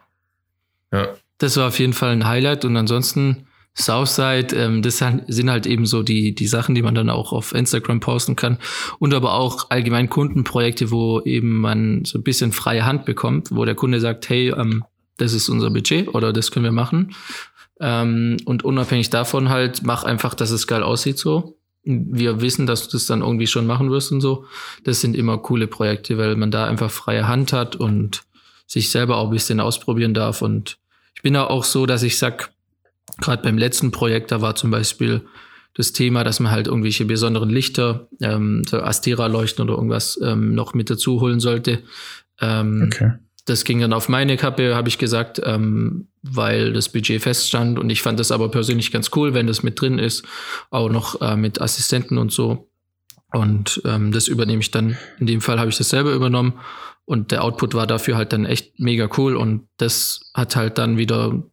[0.91, 1.07] ja.
[1.37, 5.85] Das war auf jeden Fall ein Highlight und ansonsten Southside, ähm, das sind halt eben
[5.85, 8.59] so die, die Sachen, die man dann auch auf Instagram posten kann
[8.99, 13.65] und aber auch allgemein Kundenprojekte, wo eben man so ein bisschen freie Hand bekommt, wo
[13.65, 14.83] der Kunde sagt, hey, ähm,
[15.23, 17.15] das ist unser Budget oder das können wir machen.
[17.79, 21.57] Ähm, und unabhängig davon halt, mach einfach, dass es geil aussieht so.
[21.85, 24.45] Wir wissen, dass du das dann irgendwie schon machen wirst und so.
[24.83, 28.23] Das sind immer coole Projekte, weil man da einfach freie Hand hat und
[28.67, 30.41] sich selber auch ein bisschen ausprobieren darf.
[30.41, 30.77] Und
[31.15, 32.51] ich bin da auch so, dass ich sag,
[33.19, 35.21] gerade beim letzten Projekt, da war zum Beispiel
[35.73, 40.73] das Thema, dass man halt irgendwelche besonderen Lichter, ähm, so Astera-Leuchten oder irgendwas ähm, noch
[40.73, 41.83] mit dazu holen sollte.
[42.39, 43.13] Ähm, Okay.
[43.45, 47.89] Das ging dann auf meine Kappe, habe ich gesagt, ähm, weil das Budget feststand und
[47.89, 50.25] ich fand das aber persönlich ganz cool, wenn das mit drin ist,
[50.69, 52.69] auch noch äh, mit Assistenten und so.
[53.33, 54.97] Und ähm, das übernehme ich dann.
[55.19, 56.53] In dem Fall habe ich das selber übernommen
[57.05, 60.97] und der Output war dafür halt dann echt mega cool und das hat halt dann
[60.97, 61.43] wieder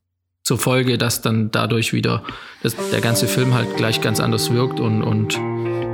[0.43, 2.23] zur Folge, dass dann dadurch wieder
[2.63, 5.35] dass der ganze Film halt gleich ganz anders wirkt und, und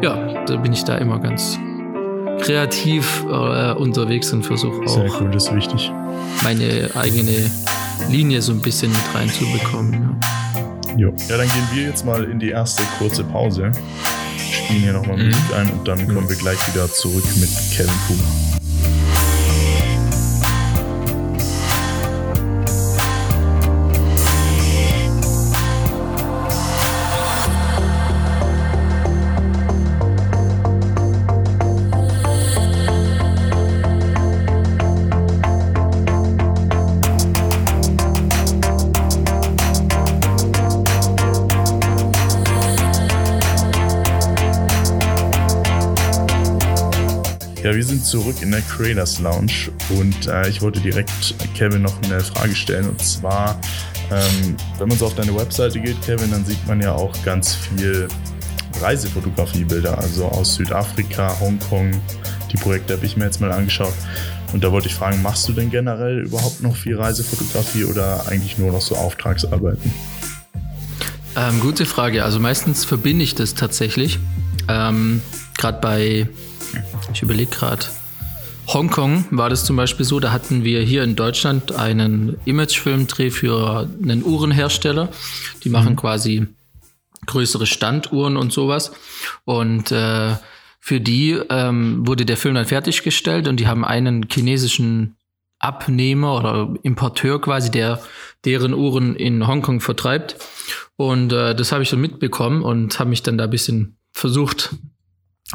[0.03, 1.59] ja, da bin ich da immer ganz
[2.42, 5.90] kreativ äh, unterwegs und versuche auch Sehr cool, das ist wichtig.
[6.42, 7.51] meine eigene
[8.11, 9.92] Linie so ein bisschen mit reinzubekommen.
[9.92, 10.96] Ja.
[10.96, 11.12] Jo.
[11.29, 13.70] Ja, dann gehen wir jetzt mal in die erste kurze Pause.
[14.51, 15.27] Spielen hier nochmal Mhm.
[15.27, 18.22] Musik ein und dann kommen wir gleich wieder zurück mit Kevin Kuma.
[47.87, 52.55] Sind zurück in der Creators Lounge und äh, ich wollte direkt Kevin noch eine Frage
[52.55, 53.61] stellen und zwar,
[54.11, 57.55] ähm, wenn man so auf deine Webseite geht, Kevin, dann sieht man ja auch ganz
[57.55, 58.09] viel
[58.81, 61.92] Reisefotografiebilder, also aus Südafrika, Hongkong.
[62.53, 63.94] Die Projekte habe ich mir jetzt mal angeschaut
[64.53, 68.59] und da wollte ich fragen, machst du denn generell überhaupt noch viel Reisefotografie oder eigentlich
[68.59, 69.92] nur noch so Auftragsarbeiten?
[71.37, 72.25] Ähm, gute Frage.
[72.25, 74.18] Also meistens verbinde ich das tatsächlich.
[74.68, 75.20] Ähm,
[75.59, 76.29] gerade bei,
[77.16, 77.87] ich überlege gerade,
[78.68, 83.88] Hongkong war das zum Beispiel so, da hatten wir hier in Deutschland einen Imagefilmdreh für
[84.02, 85.09] einen Uhrenhersteller.
[85.64, 86.46] Die machen quasi
[87.24, 88.92] größere Standuhren und sowas.
[89.44, 90.35] Und äh,
[90.81, 95.16] für die ähm, wurde der Film dann fertiggestellt und die haben einen chinesischen
[95.59, 98.02] Abnehmer oder Importeur quasi, der
[98.44, 100.37] deren Uhren in Hongkong vertreibt.
[100.96, 104.74] Und äh, das habe ich dann mitbekommen und habe mich dann da ein bisschen versucht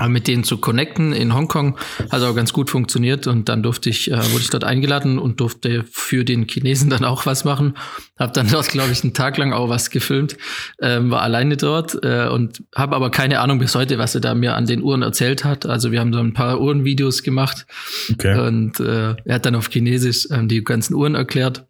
[0.07, 1.77] mit denen zu connecten in Hongkong.
[2.09, 5.41] Hat auch ganz gut funktioniert und dann durfte ich, äh, wurde ich dort eingeladen und
[5.41, 7.75] durfte für den Chinesen dann auch was machen.
[8.17, 10.37] Hab dann dort, glaube ich, einen Tag lang auch was gefilmt,
[10.81, 14.33] ähm, war alleine dort äh, und habe aber keine Ahnung bis heute, was er da
[14.33, 15.65] mir an den Uhren erzählt hat.
[15.65, 17.65] Also wir haben so ein paar Uhrenvideos gemacht
[18.13, 18.39] okay.
[18.39, 21.65] und äh, er hat dann auf Chinesisch ähm, die ganzen Uhren erklärt.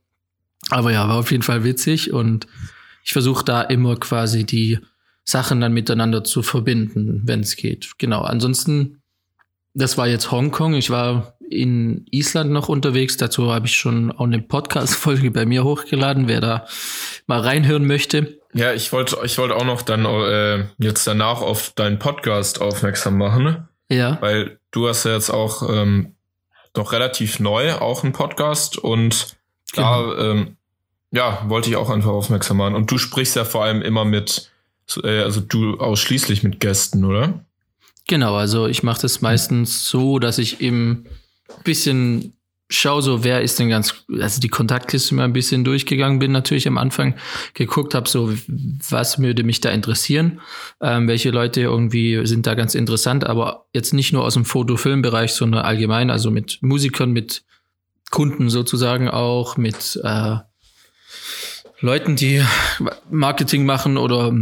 [0.70, 2.46] Aber ja, war auf jeden Fall witzig und
[3.04, 4.78] ich versuche da immer quasi die
[5.32, 7.98] Sachen dann miteinander zu verbinden, wenn es geht.
[7.98, 8.22] Genau.
[8.22, 9.02] Ansonsten,
[9.74, 10.74] das war jetzt Hongkong.
[10.74, 13.18] Ich war in Island noch unterwegs.
[13.18, 16.66] Dazu habe ich schon auch eine Podcast-Folge bei mir hochgeladen, wer da
[17.28, 18.40] mal reinhören möchte.
[18.54, 23.18] Ja, ich wollte ich wollte auch noch dann äh, jetzt danach auf deinen Podcast aufmerksam
[23.18, 23.68] machen.
[23.90, 24.18] Ja.
[24.22, 26.16] Weil du hast ja jetzt auch ähm,
[26.76, 29.38] noch relativ neu auch einen Podcast und
[29.74, 30.14] genau.
[30.14, 30.58] da ähm,
[31.12, 32.76] ja, wollte ich auch einfach aufmerksam machen.
[32.76, 34.51] Und du sprichst ja vor allem immer mit
[34.98, 37.46] also du ausschließlich mit Gästen, oder?
[38.08, 41.06] Genau, also ich mache das meistens so, dass ich eben
[41.50, 42.34] ein bisschen
[42.74, 46.68] schaue, so wer ist denn ganz, also die Kontaktliste mal ein bisschen durchgegangen bin, natürlich
[46.68, 47.16] am Anfang
[47.54, 48.34] geguckt habe, so
[48.90, 50.40] was würde mich da interessieren,
[50.82, 55.34] ähm, welche Leute irgendwie sind da ganz interessant, aber jetzt nicht nur aus dem Fotofilmbereich,
[55.34, 57.44] sondern allgemein, also mit Musikern, mit
[58.10, 60.38] Kunden sozusagen auch, mit äh,
[61.82, 62.44] Leuten, die
[63.10, 64.34] Marketing machen oder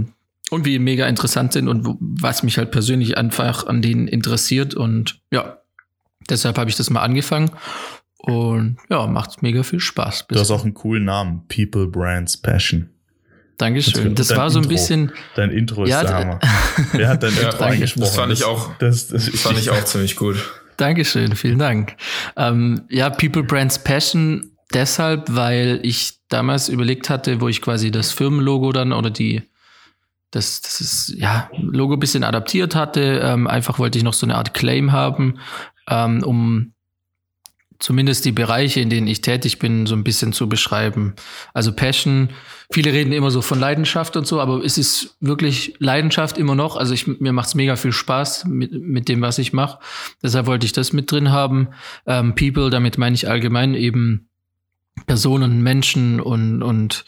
[0.52, 4.74] irgendwie mega interessant sind und was mich halt persönlich einfach an denen interessiert.
[4.74, 5.60] Und ja,
[6.30, 7.52] deshalb habe ich das mal angefangen.
[8.18, 10.28] Und ja, macht mega viel Spaß.
[10.28, 11.44] Du hast auch einen coolen Namen.
[11.48, 12.90] People, Brands, Passion.
[13.58, 14.16] Dankeschön.
[14.16, 15.12] Das, war so ein bisschen.
[15.36, 16.40] Dein Intro ist ja, der Hammer.
[16.94, 18.02] Wer hat dein ja, Intro eingesprochen?
[18.02, 20.38] Das fand ich auch, das, das, das fand ich auch ziemlich gut.
[20.78, 21.98] Dankeschön, vielen Dank.
[22.38, 28.12] Ähm, ja, People, Brands, Passion deshalb, weil ich damals überlegt hatte, wo ich quasi das
[28.12, 29.44] Firmenlogo dann oder die
[30.32, 33.22] das, das ist, ja, Logo bisschen adaptiert hatte.
[33.24, 35.40] Ähm, einfach wollte ich noch so eine Art Claim haben,
[35.88, 36.74] ähm, um
[37.80, 41.16] zumindest die Bereiche, in denen ich tätig bin, so ein bisschen zu beschreiben.
[41.54, 42.30] Also Passion,
[42.72, 46.76] viele reden immer so von Leidenschaft und so, aber es ist wirklich Leidenschaft immer noch.
[46.76, 49.80] Also ich, mir macht es mega viel Spaß mit, mit dem, was ich mache.
[50.22, 51.70] Deshalb wollte ich das mit drin haben.
[52.06, 54.29] Ähm, People, damit meine ich allgemein eben
[55.06, 57.06] Personen, Menschen und, und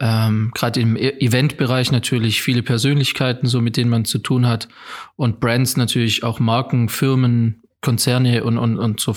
[0.00, 4.68] ähm, gerade im e-, Eventbereich natürlich viele Persönlichkeiten, so mit denen man zu tun hat.
[5.16, 9.14] Und Brands natürlich auch Marken, Firmen, Konzerne und, und, und so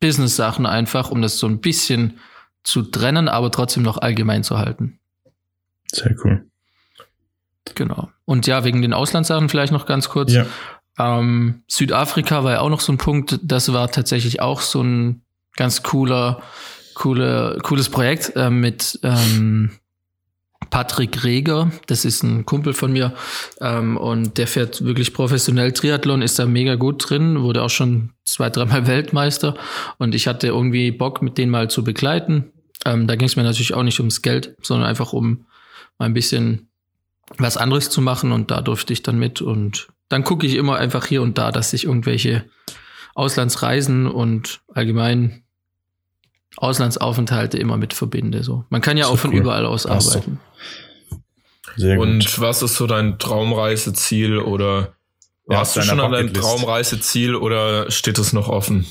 [0.00, 2.18] Business-Sachen einfach, um das so ein bisschen
[2.62, 4.98] zu trennen, aber trotzdem noch allgemein zu halten.
[5.90, 6.44] Sehr cool.
[7.74, 8.10] Genau.
[8.24, 10.32] Und ja, wegen den Auslandssachen vielleicht noch ganz kurz.
[10.32, 10.46] Ja.
[10.98, 15.22] Ähm, Südafrika war ja auch noch so ein Punkt, das war tatsächlich auch so ein
[15.56, 16.42] ganz cooler
[16.98, 19.70] coole, cooles Projekt äh, mit ähm,
[20.70, 23.14] Patrick Reger, das ist ein Kumpel von mir.
[23.60, 28.10] Ähm, und der fährt wirklich professionell Triathlon, ist da mega gut drin, wurde auch schon
[28.24, 29.54] zwei, dreimal Weltmeister.
[29.98, 32.52] Und ich hatte irgendwie Bock, mit denen mal zu begleiten.
[32.84, 35.46] Ähm, da ging es mir natürlich auch nicht ums Geld, sondern einfach um
[35.98, 36.68] mal ein bisschen
[37.36, 38.32] was anderes zu machen.
[38.32, 39.40] Und da durfte ich dann mit.
[39.40, 42.44] Und dann gucke ich immer einfach hier und da, dass ich irgendwelche
[43.14, 45.44] Auslandsreisen und allgemein
[46.58, 48.42] Auslandsaufenthalte immer mit verbinde.
[48.42, 48.64] So.
[48.70, 49.38] Man kann ja auch von cool.
[49.38, 50.40] überall aus arbeiten.
[51.76, 52.06] Sehr gut.
[52.06, 54.94] Und was ist so dein Traumreiseziel oder
[55.48, 58.86] ja, hast du schon an deinem Traumreiseziel oder steht es noch offen?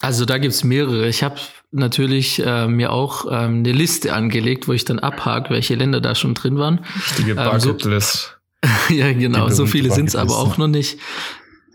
[0.00, 1.08] Also da gibt's mehrere.
[1.08, 1.36] Ich habe
[1.70, 6.14] natürlich äh, mir auch ähm, eine Liste angelegt, wo ich dann abhake, welche Länder da
[6.14, 6.84] schon drin waren.
[6.96, 8.38] Richtige Bucketlist.
[8.62, 9.48] Ähm, so, ja, genau.
[9.50, 10.98] So viele sind's aber auch noch nicht.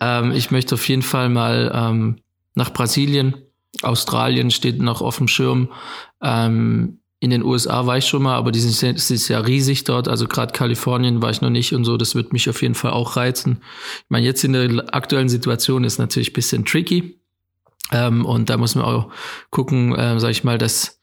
[0.01, 2.17] Ähm, ich möchte auf jeden Fall mal ähm,
[2.55, 3.35] nach Brasilien
[3.81, 5.69] Australien steht noch auf dem Schirm.
[6.21, 10.09] Ähm, in den USA war ich schon mal, aber die sind, sind ja riesig dort.
[10.09, 11.95] Also gerade Kalifornien war ich noch nicht und so.
[11.95, 13.61] Das wird mich auf jeden Fall auch reizen.
[13.99, 17.21] Ich meine, jetzt in der aktuellen Situation ist natürlich ein bisschen tricky.
[17.93, 19.09] Ähm, und da muss man auch
[19.51, 20.99] gucken, äh, sag ich mal, dass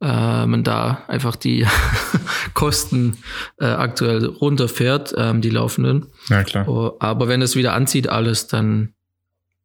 [0.00, 1.66] äh, man da einfach die
[2.54, 3.18] Kosten
[3.58, 6.06] äh, aktuell runterfährt, ähm, die laufenden.
[6.28, 6.68] Ja, klar.
[6.68, 8.94] Oh, aber wenn es wieder anzieht alles, dann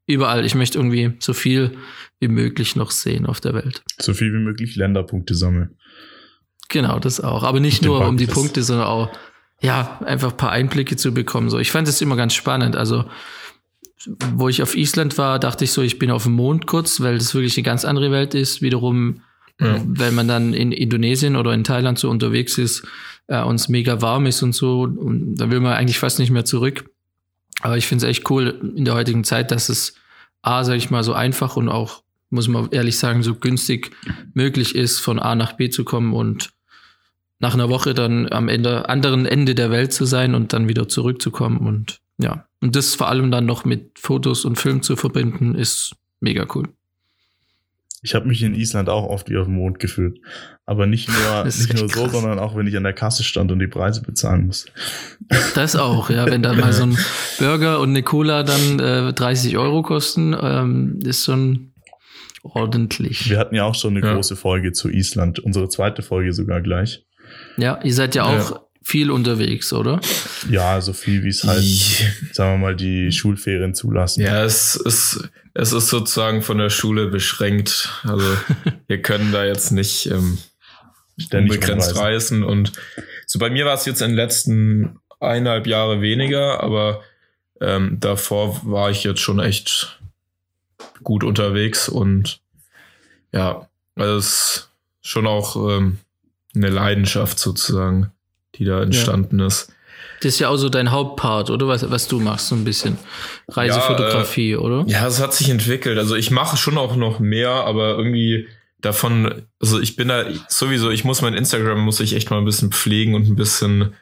[0.07, 0.45] überall.
[0.45, 1.77] Ich möchte irgendwie so viel
[2.19, 3.83] wie möglich noch sehen auf der Welt.
[3.99, 5.75] So viel wie möglich Länderpunkte sammeln.
[6.69, 7.43] Genau, das auch.
[7.43, 9.11] Aber nicht nur um die Punkte, sondern auch,
[9.61, 11.49] ja, einfach ein paar Einblicke zu bekommen.
[11.49, 12.75] So, ich fand es immer ganz spannend.
[12.75, 13.05] Also,
[14.35, 17.17] wo ich auf Island war, dachte ich so, ich bin auf dem Mond kurz, weil
[17.17, 18.61] das wirklich eine ganz andere Welt ist.
[18.61, 19.21] Wiederum,
[19.59, 19.81] ja.
[19.85, 22.85] wenn man dann in Indonesien oder in Thailand so unterwegs ist,
[23.27, 26.45] äh, uns mega warm ist und so, und da will man eigentlich fast nicht mehr
[26.45, 26.85] zurück.
[27.65, 29.95] Aber ich finde es echt cool in der heutigen Zeit, dass es
[30.43, 33.89] A, sag ich mal, so einfach und auch muss man ehrlich sagen, so günstig
[34.35, 36.51] möglich ist, von A nach B zu kommen und
[37.39, 40.87] nach einer Woche dann am Ende, anderen Ende der Welt zu sein und dann wieder
[40.87, 41.57] zurückzukommen.
[41.57, 45.95] Und ja, und das vor allem dann noch mit Fotos und Film zu verbinden, ist
[46.19, 46.69] mega cool.
[48.05, 50.19] Ich habe mich in Island auch oft wie auf dem Mond gefühlt.
[50.67, 53.57] Aber nicht nur, nicht nur so, sondern auch, wenn ich an der Kasse stand und
[53.57, 54.67] die Preise bezahlen muss.
[55.55, 56.27] Das auch, ja.
[56.27, 56.97] Wenn da mal so ein
[57.39, 61.71] Burger und eine Cola dann äh, 30 Euro kosten, ähm, ist schon
[62.43, 63.27] ordentlich.
[63.27, 64.13] Wir hatten ja auch schon eine ja.
[64.13, 65.39] große Folge zu Island.
[65.39, 67.03] Unsere zweite Folge sogar gleich.
[67.57, 68.59] Ja, ihr seid ja auch ja.
[68.83, 69.99] viel unterwegs, oder?
[70.47, 71.63] Ja, so viel wie es halt,
[72.33, 74.21] sagen wir mal, die Schulferien zulassen.
[74.21, 77.89] Ja, es ist, es ist sozusagen von der Schule beschränkt.
[78.03, 78.25] Also
[78.87, 80.37] wir können da jetzt nicht ähm,
[81.31, 82.43] unbegrenzt reisen.
[82.43, 82.73] Und
[83.25, 87.01] so bei mir war es jetzt in den letzten eineinhalb Jahre weniger, aber
[87.61, 89.99] ähm, davor war ich jetzt schon echt
[91.03, 92.41] gut unterwegs und
[93.31, 94.69] ja, also es ist
[95.01, 95.99] schon auch ähm,
[96.53, 98.11] eine Leidenschaft sozusagen,
[98.55, 99.47] die da entstanden ja.
[99.47, 99.73] ist.
[100.21, 101.67] Das ist ja auch so dein Hauptpart, oder?
[101.67, 102.97] Was, was du machst, so ein bisschen.
[103.49, 104.83] Reisefotografie, ja, äh, oder?
[104.87, 105.97] Ja, es hat sich entwickelt.
[105.97, 108.47] Also ich mache schon auch noch mehr, aber irgendwie
[108.81, 112.45] davon, also ich bin da sowieso, ich muss mein Instagram, muss ich echt mal ein
[112.45, 113.93] bisschen pflegen und ein bisschen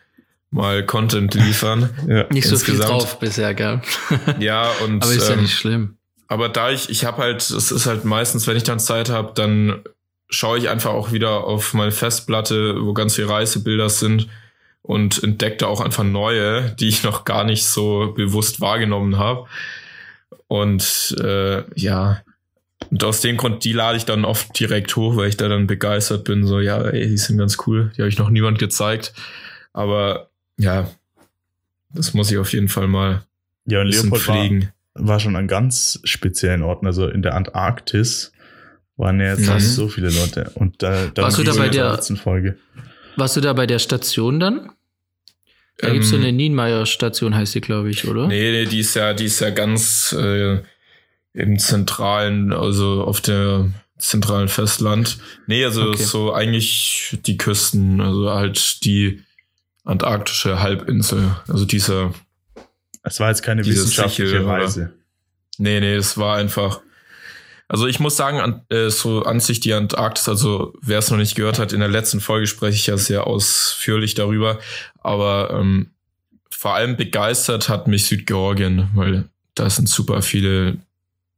[0.52, 1.90] mal Content liefern.
[2.08, 2.26] ja.
[2.30, 3.82] Nicht so viel drauf bisher, gell?
[4.40, 5.04] ja, und.
[5.04, 5.98] Aber ist ja ähm, nicht schlimm.
[6.28, 9.34] Aber da ich, ich habe halt, es ist halt meistens, wenn ich dann Zeit habe,
[9.36, 9.84] dann
[10.30, 14.28] schaue ich einfach auch wieder auf meine Festplatte, wo ganz viele Reisebilder sind
[14.84, 19.48] und entdeckte auch einfach neue, die ich noch gar nicht so bewusst wahrgenommen habe.
[20.48, 22.22] Und äh, ja,
[22.92, 25.68] und aus dem Grund, die lade ich dann oft direkt hoch, weil ich da dann
[25.68, 26.46] begeistert bin.
[26.46, 27.92] So, ja, ey, die sind ganz cool.
[27.96, 29.14] Die habe ich noch niemand gezeigt.
[29.72, 30.92] Aber ja,
[31.92, 33.24] das muss ich auf jeden Fall mal
[33.66, 34.72] ja, und Leopold pflegen.
[34.94, 36.86] War, war schon an ganz speziellen Orten.
[36.86, 38.32] Also in der Antarktis
[38.98, 39.60] waren ja jetzt mhm.
[39.60, 40.52] so viele Leute.
[40.56, 42.58] Und da, da warst du da bei der Folge.
[43.16, 44.72] Warst du da bei der Station dann?
[45.78, 48.28] Da ähm, gibt es so eine Nienmeyer-Station, heißt sie, glaube ich, oder?
[48.28, 50.62] Nee, nee, die ist ja, die ist ja ganz äh,
[51.34, 55.18] im zentralen, also auf der zentralen Festland.
[55.48, 56.04] Nee, also okay.
[56.04, 59.22] so eigentlich die Küsten, also halt die
[59.84, 62.14] antarktische Halbinsel, also dieser.
[63.04, 64.82] Es war jetzt keine wissenschaftliche Sichel, Reise.
[64.82, 64.94] Oder?
[65.58, 66.82] Nee, nee, es war einfach
[67.68, 71.18] also ich muss sagen, an, äh, so an sich die Antarktis, also wer es noch
[71.18, 74.60] nicht gehört hat, in der letzten Folge spreche ich ja sehr ausführlich darüber,
[75.00, 75.92] aber ähm,
[76.50, 80.78] vor allem begeistert hat mich Südgeorgien, weil da sind super viele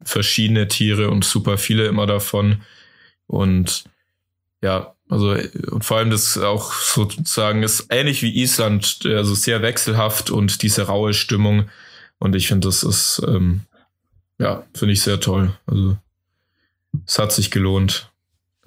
[0.03, 2.61] verschiedene Tiere und super viele immer davon.
[3.27, 3.85] Und
[4.61, 5.35] ja, also
[5.71, 10.83] und vor allem das auch sozusagen ist ähnlich wie Island, also sehr wechselhaft und diese
[10.83, 11.69] raue Stimmung.
[12.19, 13.61] Und ich finde das ist ähm,
[14.39, 15.57] ja finde ich sehr toll.
[15.65, 15.97] Also
[17.07, 18.11] es hat sich gelohnt.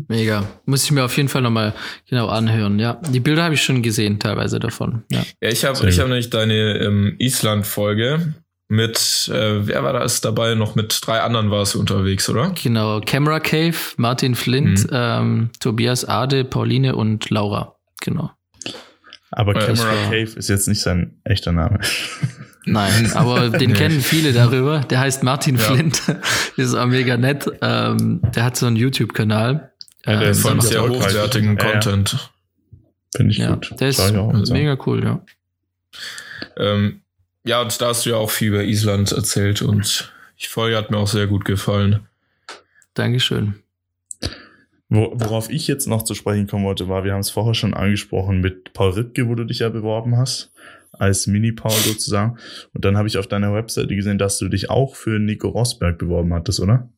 [0.06, 0.44] Mega.
[0.64, 1.74] Muss ich mir auf jeden Fall nochmal
[2.08, 2.78] genau anhören.
[2.78, 5.02] Ja, die Bilder habe ich schon gesehen, teilweise davon.
[5.10, 8.34] Ja, ja ich habe ich hab nämlich deine ähm, Island-Folge
[8.68, 10.54] mit, äh, wer war da ist dabei?
[10.54, 12.52] Noch mit drei anderen warst du unterwegs, oder?
[12.62, 13.00] Genau.
[13.00, 14.90] Camera Cave, Martin Flint, mhm.
[14.92, 17.74] ähm, Tobias Ade, Pauline und Laura.
[18.02, 18.30] Genau.
[19.30, 21.80] Aber Camera Cave ist jetzt nicht sein echter Name.
[22.72, 24.80] Nein, aber den kennen viele darüber.
[24.80, 25.62] Der heißt Martin ja.
[25.62, 26.02] Flint.
[26.56, 27.50] ist auch mega nett.
[27.62, 29.72] Ähm, der hat so einen YouTube-Kanal.
[30.06, 32.30] Ja, der ähm, von sehr hochwertigen ja, Content.
[33.14, 33.74] Finde ich gut.
[33.80, 35.20] Der ist mega cool, ja.
[36.56, 37.00] Ähm,
[37.44, 40.90] ja, und da hast du ja auch viel über Island erzählt und die Folge hat
[40.90, 42.06] mir auch sehr gut gefallen.
[42.94, 43.54] Dankeschön.
[44.90, 48.40] Worauf ich jetzt noch zu sprechen kommen wollte, war, wir haben es vorher schon angesprochen
[48.40, 50.50] mit Paul Rittke, wo du dich ja beworben hast
[50.92, 52.38] als Mini-Paul sozusagen.
[52.74, 55.98] Und dann habe ich auf deiner Webseite gesehen, dass du dich auch für Nico Rosberg
[55.98, 56.88] beworben hattest, oder?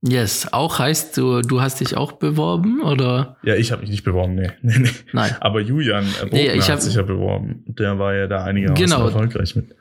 [0.00, 3.36] Yes, auch heißt du, du hast dich auch beworben, oder?
[3.42, 4.50] Ja, ich habe mich nicht beworben, nee.
[4.62, 4.90] nee, nee.
[5.12, 5.34] Nein.
[5.40, 7.64] Aber Julian nee, ich hab, hat sich ja beworben.
[7.66, 9.06] Der war ja da einigermaßen genau.
[9.06, 9.74] erfolgreich mit.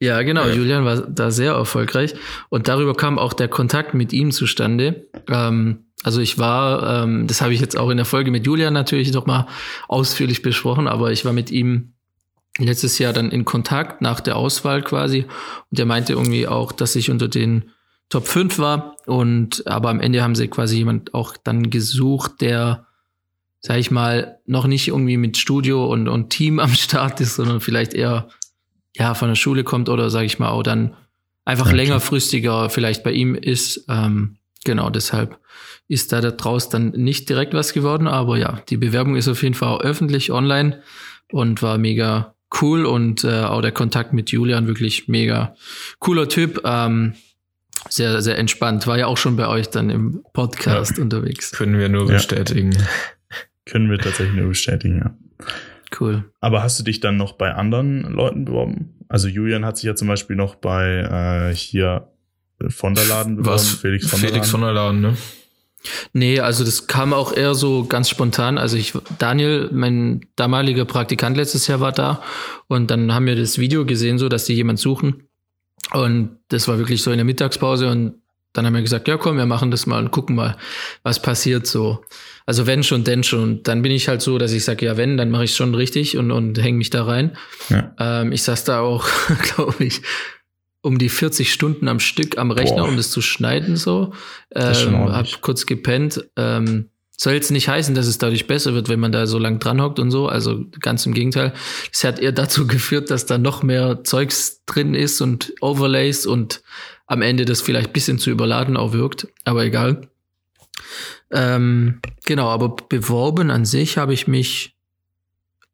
[0.00, 0.46] Ja, genau.
[0.46, 0.54] Ja.
[0.54, 2.14] Julian war da sehr erfolgreich.
[2.48, 5.06] Und darüber kam auch der Kontakt mit ihm zustande.
[5.30, 8.74] Ähm, also ich war, ähm, das habe ich jetzt auch in der Folge mit Julian
[8.74, 9.46] natürlich nochmal
[9.88, 11.93] ausführlich besprochen, aber ich war mit ihm
[12.58, 15.22] letztes Jahr dann in Kontakt nach der Auswahl quasi.
[15.70, 17.70] Und der meinte irgendwie auch, dass ich unter den
[18.08, 18.96] Top 5 war.
[19.06, 22.86] Und aber am Ende haben sie quasi jemand auch dann gesucht, der,
[23.60, 27.60] sag ich mal, noch nicht irgendwie mit Studio und, und Team am Start ist, sondern
[27.60, 28.28] vielleicht eher
[28.96, 30.94] ja von der Schule kommt oder sag ich mal auch dann
[31.44, 31.76] einfach okay.
[31.76, 33.84] längerfristiger vielleicht bei ihm ist.
[33.88, 35.40] Ähm, genau, deshalb
[35.88, 38.06] ist da draus dann nicht direkt was geworden.
[38.06, 40.82] Aber ja, die Bewerbung ist auf jeden Fall auch öffentlich online
[41.32, 45.54] und war mega cool und äh, auch der Kontakt mit Julian wirklich mega
[45.98, 46.60] cooler Typ.
[46.64, 47.14] Ähm,
[47.88, 48.86] sehr, sehr entspannt.
[48.86, 51.02] War ja auch schon bei euch dann im Podcast ja.
[51.02, 51.52] unterwegs.
[51.52, 52.76] Können wir nur bestätigen.
[53.66, 55.46] Können wir tatsächlich nur bestätigen, ja.
[55.98, 56.24] Cool.
[56.40, 58.94] Aber hast du dich dann noch bei anderen Leuten beworben?
[59.08, 62.08] Also Julian hat sich ja zum Beispiel noch bei äh, hier
[62.68, 63.54] von der Laden beworben.
[63.54, 63.68] Was?
[63.68, 64.44] Felix von der Laden.
[64.44, 65.16] Von der Laden, ne?
[66.12, 68.58] Nee, also das kam auch eher so ganz spontan.
[68.58, 72.22] Also ich, Daniel, mein damaliger Praktikant letztes Jahr war da
[72.68, 75.28] und dann haben wir das Video gesehen, so dass die jemand suchen.
[75.92, 78.14] Und das war wirklich so in der Mittagspause und
[78.54, 80.56] dann haben wir gesagt, ja komm, wir machen das mal und gucken mal,
[81.02, 82.04] was passiert so.
[82.46, 83.42] Also wenn schon, denn schon.
[83.42, 85.74] Und dann bin ich halt so, dass ich sage, ja wenn, dann mache ich schon
[85.74, 87.36] richtig und, und hänge mich da rein.
[87.68, 87.94] Ja.
[87.98, 89.06] Ähm, ich saß da auch,
[89.42, 90.02] glaube ich,
[90.84, 92.88] um die 40 Stunden am Stück am Rechner, Boah.
[92.88, 94.12] um das zu schneiden so.
[94.54, 96.28] Ähm, hab kurz gepennt.
[96.36, 99.60] Ähm, soll jetzt nicht heißen, dass es dadurch besser wird, wenn man da so lang
[99.60, 100.28] dran hockt und so.
[100.28, 101.54] Also ganz im Gegenteil.
[101.90, 106.62] Es hat eher dazu geführt, dass da noch mehr Zeugs drin ist und Overlays und
[107.06, 109.28] am Ende das vielleicht bisschen zu überladen auch wirkt.
[109.44, 110.08] Aber egal.
[111.30, 114.74] Ähm, genau, aber beworben an sich habe ich mich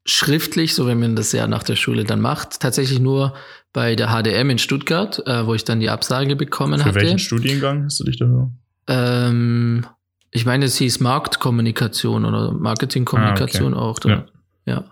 [0.07, 3.35] schriftlich, so wenn man das ja nach der Schule dann macht, tatsächlich nur
[3.73, 6.99] bei der HDM in Stuttgart, äh, wo ich dann die Absage bekommen Für hatte.
[7.01, 8.51] Für welchen Studiengang hast du dich da?
[8.89, 9.87] Ähm,
[10.31, 14.09] ich meine, es hieß Marktkommunikation oder Marketingkommunikation ah, okay.
[14.09, 14.11] auch.
[14.11, 14.27] Ja.
[14.67, 14.85] ja.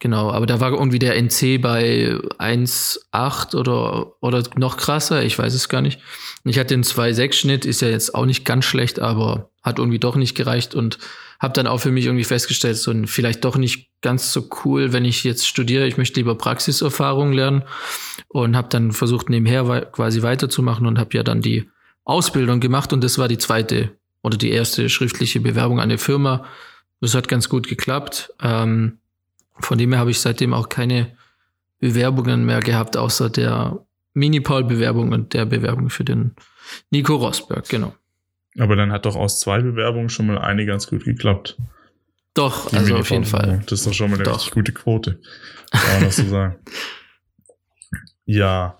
[0.00, 5.54] Genau, aber da war irgendwie der NC bei 1,8 oder, oder noch krasser, ich weiß
[5.54, 6.00] es gar nicht.
[6.44, 10.14] Ich hatte den 2,6-Schnitt, ist ja jetzt auch nicht ganz schlecht, aber hat irgendwie doch
[10.14, 10.98] nicht gereicht und
[11.40, 15.04] habe dann auch für mich irgendwie festgestellt, so vielleicht doch nicht ganz so cool, wenn
[15.04, 15.86] ich jetzt studiere.
[15.86, 17.64] Ich möchte lieber Praxiserfahrung lernen
[18.28, 21.68] und habe dann versucht nebenher quasi weiterzumachen und habe ja dann die
[22.04, 23.90] Ausbildung gemacht und das war die zweite
[24.22, 26.44] oder die erste schriftliche Bewerbung an eine Firma.
[27.00, 28.32] Das hat ganz gut geklappt.
[28.42, 28.98] Ähm,
[29.60, 31.16] von dem her habe ich seitdem auch keine
[31.80, 33.84] Bewerbungen mehr gehabt, außer der
[34.14, 36.34] Minipol-Bewerbung und der Bewerbung für den
[36.90, 37.94] Nico Rosberg, genau.
[38.58, 41.56] Aber dann hat doch aus zwei Bewerbungen schon mal eine ganz gut geklappt.
[42.34, 43.62] Doch, Die also auf jeden Fall.
[43.66, 44.36] Das ist doch schon mal eine doch.
[44.36, 45.20] richtig gute Quote.
[45.70, 46.56] Kann man so sagen.
[48.30, 48.78] Ja.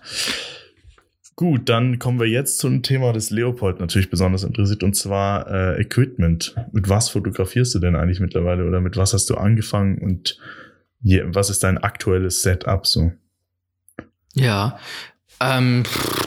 [1.35, 5.81] Gut, dann kommen wir jetzt zum Thema, das Leopold natürlich besonders interessiert, und zwar äh,
[5.81, 6.53] Equipment.
[6.71, 10.37] Mit was fotografierst du denn eigentlich mittlerweile oder mit was hast du angefangen und
[11.01, 13.11] was ist dein aktuelles Setup so?
[14.33, 14.79] Ja,
[15.39, 15.83] ähm,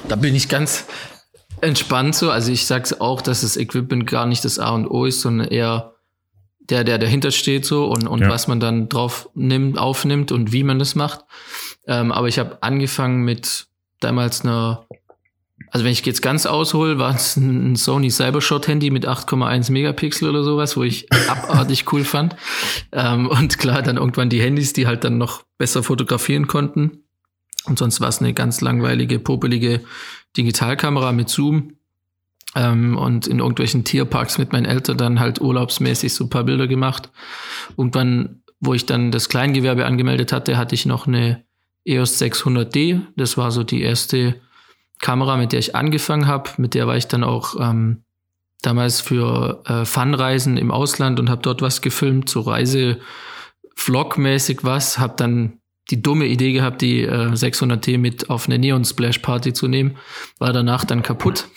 [0.09, 0.87] da bin ich ganz,
[1.63, 2.31] entspannt so.
[2.31, 5.49] Also ich sag's auch, dass das Equipment gar nicht das A und O ist, sondern
[5.49, 5.95] eher
[6.59, 8.29] der, der dahinter steht so und, und ja.
[8.29, 11.25] was man dann drauf nimmt, aufnimmt und wie man das macht.
[11.87, 13.67] Ähm, aber ich habe angefangen mit
[14.01, 14.85] damals einer,
[15.71, 20.29] also wenn ich jetzt ganz aushole, war es ein Sony Cybershot Handy mit 8,1 Megapixel
[20.29, 22.37] oder sowas, wo ich abartig cool fand.
[22.93, 27.05] Ähm, und klar, dann irgendwann die Handys, die halt dann noch besser fotografieren konnten.
[27.65, 29.81] Und sonst war es eine ganz langweilige, popelige
[30.37, 31.75] Digitalkamera mit Zoom
[32.55, 36.67] ähm, und in irgendwelchen Tierparks mit meinen Eltern dann halt urlaubsmäßig so ein paar Bilder
[36.67, 37.11] gemacht.
[37.77, 41.45] Irgendwann, wo ich dann das Kleingewerbe angemeldet hatte, hatte ich noch eine
[41.85, 43.03] EOS 600D.
[43.17, 44.41] Das war so die erste
[45.03, 46.49] Kamera, mit der ich angefangen habe.
[46.57, 48.05] Mit der war ich dann auch ähm,
[48.63, 54.99] damals für äh, Funreisen im Ausland und habe dort was gefilmt, so Reise-Vlog-mäßig was.
[54.99, 55.59] Habe dann
[55.91, 59.99] die dumme Idee gehabt, die äh, 600T mit auf eine Neon Splash Party zu nehmen.
[60.39, 61.49] War danach dann kaputt.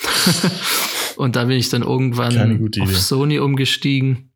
[1.15, 4.31] und da bin ich dann irgendwann auf Sony umgestiegen.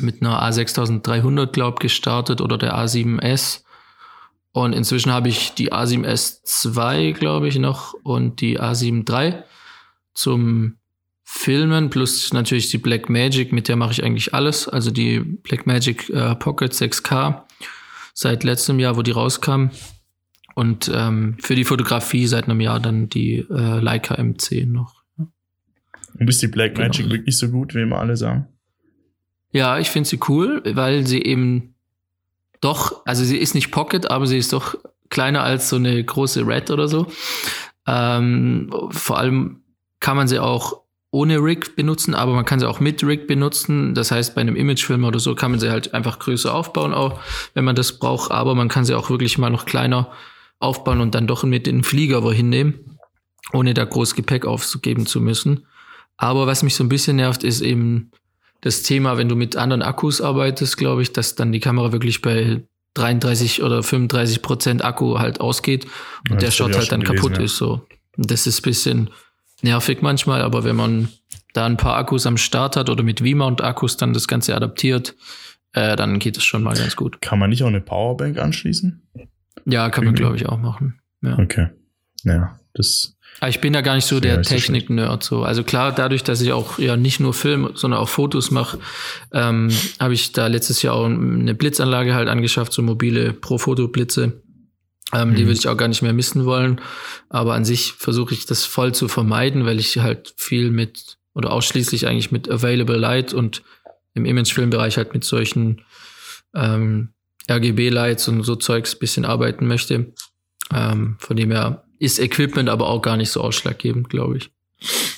[0.00, 3.63] Mit einer A6300, glaub gestartet oder der A7S.
[4.54, 9.42] Und inzwischen habe ich die A7S 2, glaube ich, noch und die A7 III
[10.14, 10.76] zum
[11.24, 14.68] Filmen, plus natürlich die Blackmagic, mit der mache ich eigentlich alles.
[14.68, 17.42] Also die Blackmagic äh, Pocket 6K
[18.14, 19.70] seit letztem Jahr, wo die rauskam.
[20.54, 25.02] Und ähm, für die Fotografie seit einem Jahr dann die äh, Leica M10 noch.
[25.16, 27.10] Und ist die Blackmagic genau.
[27.10, 28.46] wirklich so gut, wie immer alle sagen?
[29.50, 31.73] Ja, ich finde sie cool, weil sie eben
[32.64, 34.74] doch, also sie ist nicht Pocket, aber sie ist doch
[35.10, 37.06] kleiner als so eine große Red oder so.
[37.86, 39.62] Ähm, vor allem
[40.00, 43.94] kann man sie auch ohne Rig benutzen, aber man kann sie auch mit Rig benutzen.
[43.94, 47.20] Das heißt, bei einem Imagefilm oder so kann man sie halt einfach größer aufbauen, auch
[47.54, 48.32] wenn man das braucht.
[48.32, 50.10] Aber man kann sie auch wirklich mal noch kleiner
[50.58, 52.98] aufbauen und dann doch mit in den Flieger wohin nehmen,
[53.52, 55.66] ohne da groß Gepäck aufzugeben zu müssen.
[56.16, 58.10] Aber was mich so ein bisschen nervt, ist eben
[58.64, 62.22] das Thema, wenn du mit anderen Akkus arbeitest, glaube ich, dass dann die Kamera wirklich
[62.22, 62.62] bei
[62.94, 65.84] 33 oder 35 Prozent Akku halt ausgeht
[66.30, 67.44] und ja, der Shot halt dann gelesen, kaputt ja.
[67.44, 67.58] ist.
[67.58, 67.86] So.
[68.16, 69.10] Und das ist bisschen
[69.60, 71.08] nervig manchmal, aber wenn man
[71.52, 75.14] da ein paar Akkus am Start hat oder mit V-Mount-Akkus dann das Ganze adaptiert,
[75.74, 77.20] äh, dann geht es schon mal ganz gut.
[77.20, 79.02] Kann man nicht auch eine Powerbank anschließen?
[79.66, 80.22] Ja, kann Irgendwie?
[80.22, 81.00] man, glaube ich, auch machen.
[81.20, 81.38] Ja.
[81.38, 81.68] Okay.
[82.22, 83.13] ja, das.
[83.44, 85.22] Aber ich bin ja gar nicht so der Technik-Nerd.
[85.22, 85.42] So.
[85.42, 88.78] Also klar, dadurch, dass ich auch ja nicht nur Film, sondern auch Fotos mache,
[89.34, 89.68] ähm,
[90.00, 94.40] habe ich da letztes Jahr auch eine Blitzanlage halt angeschafft, so mobile Pro-Foto-Blitze.
[95.12, 95.34] Ähm, mhm.
[95.34, 96.80] Die würde ich auch gar nicht mehr missen wollen.
[97.28, 101.52] Aber an sich versuche ich das voll zu vermeiden, weil ich halt viel mit oder
[101.52, 103.62] ausschließlich eigentlich mit Available Light und
[104.14, 105.82] im Imagefilmbereich halt mit solchen
[106.54, 107.10] ähm,
[107.50, 110.14] RGB-Lights und so Zeugs bisschen arbeiten möchte.
[110.72, 114.50] Ähm, von dem her ist Equipment aber auch gar nicht so ausschlaggebend, glaube ich.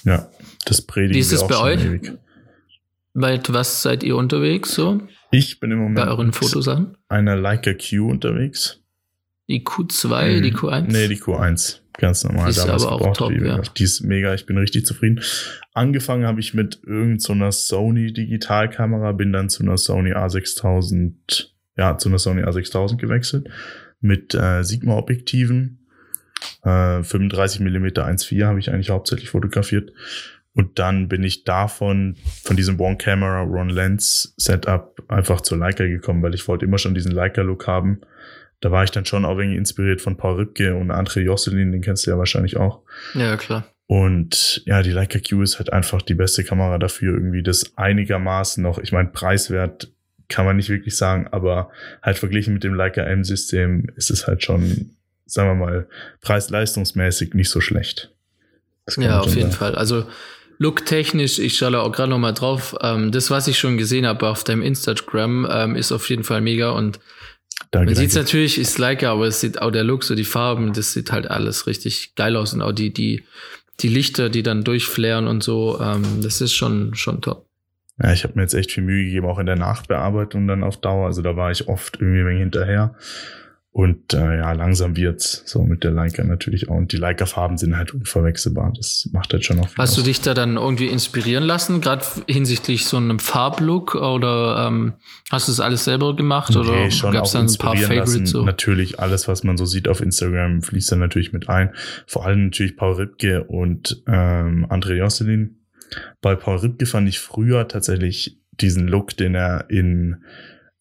[0.04, 0.30] Ja,
[0.64, 1.84] das predigen Wie ist es bei euch?
[1.84, 2.12] Ewig.
[3.14, 5.00] Bei was seid ihr unterwegs so?
[5.30, 6.96] Ich bin im Moment bei euren Fotosachen.
[7.08, 8.82] Einer Leica Q unterwegs.
[9.48, 10.42] Die Q2, mhm.
[10.42, 10.86] die Q1?
[10.88, 11.80] Nee, die Q1.
[11.98, 12.50] Ganz normal.
[12.50, 13.60] Ist aber auch top, die, ja.
[13.60, 15.22] die ist mega, ich bin richtig zufrieden.
[15.72, 21.14] Angefangen habe ich mit irgendeiner so Sony Digitalkamera, bin dann zu einer Sony A6000,
[21.76, 23.48] ja, zu einer Sony A6000 gewechselt
[24.00, 25.85] mit äh, Sigma-Objektiven.
[26.64, 29.92] Äh, 35 mm 1.4 habe ich eigentlich hauptsächlich fotografiert.
[30.54, 35.84] Und dann bin ich davon, von diesem One Camera, One Lens Setup einfach zur Leica
[35.84, 38.00] gekommen, weil ich wollte immer schon diesen Leica-Look haben
[38.60, 41.82] da war ich dann schon auch irgendwie inspiriert von Paul Ripke und André Josselin, den
[41.82, 42.82] kennst du ja wahrscheinlich auch.
[43.14, 43.66] Ja, klar.
[43.86, 48.62] Und ja, die Leica Q ist halt einfach die beste Kamera dafür, irgendwie das einigermaßen
[48.62, 49.92] noch, ich meine, preiswert
[50.28, 51.70] kann man nicht wirklich sagen, aber
[52.02, 55.88] halt verglichen mit dem Leica M-System ist es halt schon, sagen wir mal,
[56.22, 58.10] preis-leistungsmäßig nicht so schlecht.
[58.96, 59.52] Ja, auf jeden.
[59.52, 59.74] Fall.
[59.74, 60.06] Also
[60.58, 62.74] Look-technisch, ich schaue auch gerade noch mal drauf.
[62.80, 66.40] Ähm, das, was ich schon gesehen habe auf deinem Instagram, ähm, ist auf jeden Fall
[66.40, 66.98] mega und
[67.70, 70.24] da Man sieht es natürlich, ist Leica, aber es sieht auch der Look, so die
[70.24, 73.24] Farben, das sieht halt alles richtig geil aus und auch die, die,
[73.80, 77.46] die Lichter, die dann durchflären und so, ähm, das ist schon, schon top.
[78.02, 80.80] Ja, ich habe mir jetzt echt viel Mühe gegeben, auch in der Nachbearbeitung dann auf
[80.80, 81.06] Dauer.
[81.06, 82.94] Also da war ich oft irgendwie ein wenig hinterher.
[83.76, 86.76] Und äh, ja, langsam wird's so mit der Leica natürlich auch.
[86.76, 88.72] Und die Leica-Farben sind halt unverwechselbar.
[88.74, 89.96] Das macht halt schon auch viel Hast aus.
[89.96, 93.94] du dich da dann irgendwie inspirieren lassen, gerade hinsichtlich so einem Farblook?
[93.94, 94.94] Oder ähm,
[95.30, 96.54] hast du das alles selber gemacht?
[96.54, 98.30] Nee, oder schon gab's dann ein paar Favorites?
[98.30, 98.46] So?
[98.46, 101.74] Natürlich, alles, was man so sieht auf Instagram, fließt dann natürlich mit ein.
[102.06, 105.58] Vor allem natürlich Paul Ripke und ähm, André Josselin.
[106.22, 110.24] Bei Paul Ripke fand ich früher tatsächlich diesen Look, den er in,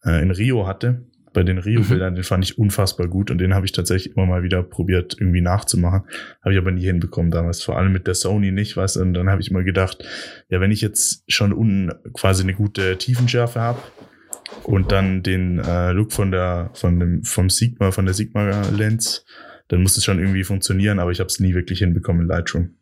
[0.05, 1.03] äh, in Rio hatte
[1.35, 2.15] bei den Rio-Bildern, mhm.
[2.15, 5.41] den fand ich unfassbar gut und den habe ich tatsächlich immer mal wieder probiert, irgendwie
[5.41, 6.03] nachzumachen.
[6.41, 9.13] Habe ich aber nie hinbekommen damals, vor allem mit der Sony nicht, weißt du, und
[9.13, 10.03] dann habe ich immer gedacht,
[10.49, 13.79] ja, wenn ich jetzt schon unten quasi eine gute Tiefenschärfe habe
[14.63, 19.25] und dann den äh, Look von der, von dem, vom Sigma, von der Sigma-Lens,
[19.67, 22.75] dann muss es schon irgendwie funktionieren, aber ich habe es nie wirklich hinbekommen in Lightroom.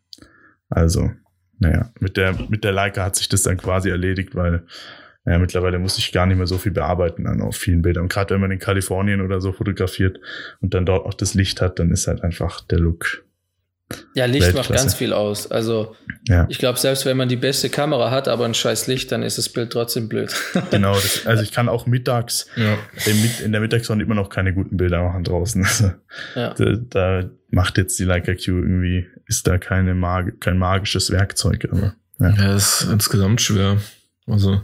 [0.68, 1.10] Also,
[1.58, 4.64] naja, mit der, mit der Leica hat sich das dann quasi erledigt, weil
[5.26, 8.04] ja, mittlerweile muss ich gar nicht mehr so viel bearbeiten an auf vielen Bildern.
[8.04, 10.20] Und gerade wenn man in Kalifornien oder so fotografiert
[10.60, 13.24] und dann dort auch das Licht hat, dann ist halt einfach der Look.
[14.14, 14.72] Ja, Licht Weltklasse.
[14.72, 15.50] macht ganz viel aus.
[15.50, 15.94] Also
[16.28, 16.46] ja.
[16.48, 19.38] ich glaube, selbst wenn man die beste Kamera hat, aber ein scheiß Licht, dann ist
[19.38, 20.34] das Bild trotzdem blöd.
[20.70, 22.76] genau, das, also ich kann auch mittags, ja.
[23.44, 25.66] in der Mittagssonne immer noch keine guten Bilder machen draußen.
[25.74, 25.90] Also
[26.34, 26.54] ja.
[26.54, 31.68] da, da, macht jetzt die Leica Q irgendwie, ist da keine Mag kein magisches Werkzeug.
[31.70, 32.30] Aber, ja.
[32.30, 33.78] ja, ist insgesamt schwer.
[34.26, 34.60] Also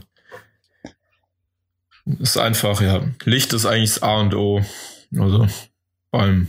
[2.19, 3.01] ist einfach, ja.
[3.25, 4.63] Licht ist eigentlich das A und O.
[5.17, 5.47] Also,
[6.09, 6.47] vor allem.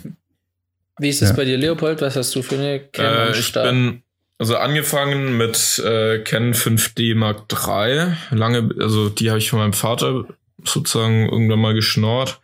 [0.98, 1.36] Wie ist es ja.
[1.36, 2.00] bei dir, Leopold?
[2.00, 3.32] Was hast du für eine Canon?
[3.32, 4.02] Äh, ich bin
[4.38, 8.14] also angefangen mit äh, Canon 5D Mark III.
[8.30, 10.24] Lange, also die habe ich von meinem Vater
[10.64, 12.40] sozusagen irgendwann mal geschnort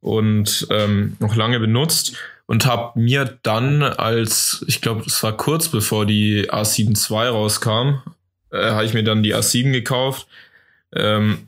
[0.00, 5.68] und ähm, noch lange benutzt und habe mir dann als, ich glaube, es war kurz
[5.68, 8.00] bevor die A7 II rauskam,
[8.50, 10.26] äh, habe ich mir dann die A7 gekauft.
[10.92, 11.44] Ähm,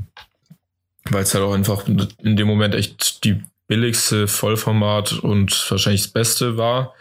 [1.09, 6.13] weil es halt auch einfach in dem Moment echt die billigste Vollformat und wahrscheinlich das
[6.13, 6.95] Beste war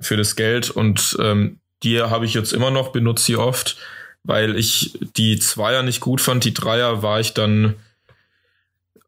[0.00, 0.70] für das Geld.
[0.70, 3.76] Und ähm, die habe ich jetzt immer noch, benutze sie oft,
[4.22, 6.44] weil ich die Zweier nicht gut fand.
[6.44, 7.74] Die Dreier war ich dann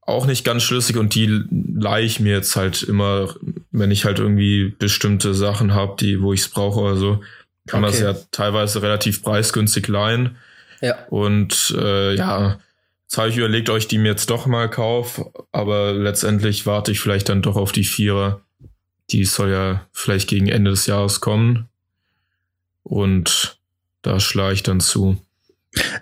[0.07, 3.35] auch nicht ganz schlüssig und die leihe ich mir jetzt halt immer,
[3.71, 7.21] wenn ich halt irgendwie bestimmte Sachen habe, die, wo ich es brauche oder so,
[7.67, 7.93] kann okay.
[7.93, 10.37] das ja teilweise relativ preisgünstig leihen.
[10.83, 11.07] Ja.
[11.09, 12.59] Und äh, ja,
[13.15, 16.99] Jetzt habe ich überlegt, euch die mir jetzt doch mal kauf, aber letztendlich warte ich
[16.99, 18.41] vielleicht dann doch auf die Vierer.
[19.11, 21.69] Die soll ja vielleicht gegen Ende des Jahres kommen.
[22.83, 23.61] Und
[24.03, 25.17] da schlage ich dann zu.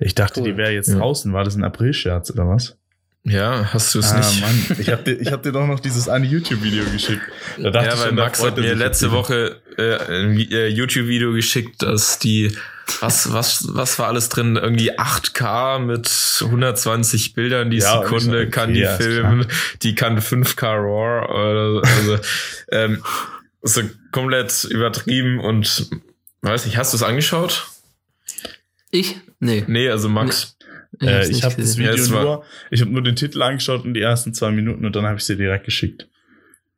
[0.01, 0.47] Ich dachte, cool.
[0.47, 0.97] die wäre jetzt ja.
[0.97, 1.35] draußen.
[1.35, 2.79] War das ein April-Scherz oder was?
[3.25, 4.41] Ja, hast du es ah, nicht?
[4.41, 7.23] Mann, ich habe dir, ich hab dir doch noch dieses eine YouTube-Video geschickt.
[7.59, 12.57] Da ja, weil Max hat mir letzte Woche äh, ein äh, YouTube-Video geschickt, dass die
[13.01, 14.57] was, was, was war alles drin?
[14.57, 16.11] Irgendwie 8K mit
[16.45, 19.47] 120 Bildern die ja, Sekunde kann die ja, filmen,
[19.83, 21.81] die kann 5K RAW.
[21.81, 22.19] Also,
[22.73, 23.03] ähm,
[23.63, 25.89] so komplett übertrieben und
[26.43, 27.69] weiß nicht, hast du es angeschaut?
[28.91, 29.17] Ich?
[29.39, 29.65] Nee.
[29.69, 30.57] Nee, also Max.
[31.01, 31.09] Nee.
[31.09, 34.35] Äh, ich habe das Video nur, ich habe nur den Titel angeschaut und die ersten
[34.35, 36.09] zwei Minuten und dann habe ich sie direkt geschickt.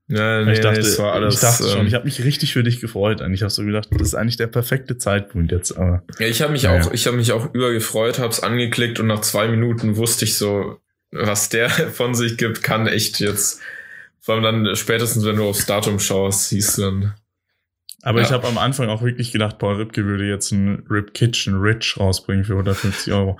[0.06, 2.52] Ja, nee, ich dachte, es war alles, ich dachte schon, ähm, ich habe mich richtig
[2.52, 3.22] für dich gefreut.
[3.32, 5.72] Ich habe so gedacht, das ist eigentlich der perfekte Zeitpunkt jetzt.
[5.72, 9.00] Aber ja, ich habe mich ja, auch, ich habe mich auch übergefreut, habe es angeklickt
[9.00, 10.78] und nach zwei Minuten wusste ich so,
[11.10, 13.60] was der von sich gibt, kann echt jetzt.
[14.20, 17.14] Vor allem dann spätestens, wenn du aufs Datum schaust, siehst du dann.
[18.02, 18.26] Aber ja.
[18.26, 21.96] ich habe am Anfang auch wirklich gedacht, Paul Ripke würde jetzt ein Rip Kitchen Rich
[21.98, 23.38] rausbringen für 150 Euro.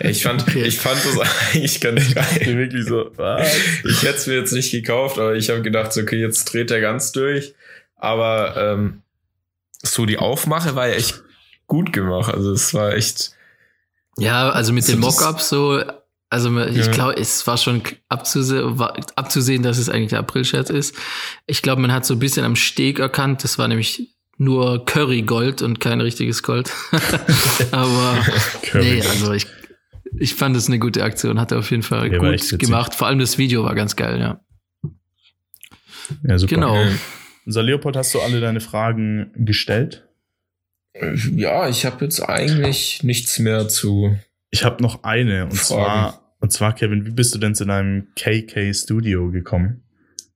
[0.00, 1.18] Ich fand, ich fand das
[1.52, 2.56] eigentlich ganz geil.
[2.56, 3.48] wirklich so, was?
[3.84, 6.70] Ich hätte es mir jetzt nicht gekauft, aber ich habe gedacht, so, okay, jetzt dreht
[6.70, 7.54] er ganz durch.
[7.96, 9.02] Aber ähm,
[9.82, 11.22] so die Aufmache war ja echt
[11.66, 12.32] gut gemacht.
[12.32, 13.32] Also es war echt.
[14.18, 15.82] Ja, also mit so den Mockups so,
[16.30, 16.92] also ich ja.
[16.92, 20.94] glaube, es war schon abzusehen, war abzusehen, dass es eigentlich der April-Scherz ist.
[21.46, 25.62] Ich glaube, man hat so ein bisschen am Steg erkannt, das war nämlich nur Curry-Gold
[25.62, 26.70] und kein richtiges Gold.
[27.70, 28.18] Aber
[28.74, 29.46] nee, also ich,
[30.18, 32.94] ich fand es eine gute Aktion, hat er auf jeden Fall ja, gut gemacht.
[32.94, 34.40] Vor allem das Video war ganz geil, ja.
[36.22, 36.54] Ja, super.
[36.54, 36.84] Genau.
[37.46, 40.08] So, Leopold, hast du alle deine Fragen gestellt?
[41.32, 44.16] Ja, ich habe jetzt eigentlich nichts mehr zu.
[44.50, 45.84] Ich habe noch eine und Fragen.
[45.84, 49.82] zwar und zwar Kevin, wie bist du denn zu deinem KK Studio gekommen?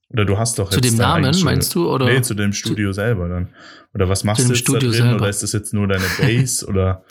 [0.08, 2.06] Oder du hast doch jetzt zu dem Namen meinst du oder?
[2.06, 3.50] Nee, zu dem Studio zu, selber dann.
[3.94, 5.02] Oder was machst du jetzt Studio da drin?
[5.02, 5.16] Selber.
[5.16, 7.04] Oder ist das jetzt nur deine Base oder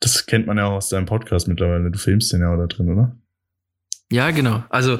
[0.00, 1.90] das kennt man ja auch aus deinem Podcast mittlerweile.
[1.90, 3.16] Du filmst den ja auch da drin, oder?
[4.10, 4.62] Ja, genau.
[4.68, 4.98] Also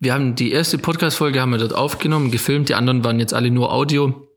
[0.00, 2.68] wir haben die erste Podcast-Folge haben wir dort aufgenommen, gefilmt.
[2.68, 4.28] Die anderen waren jetzt alle nur Audio,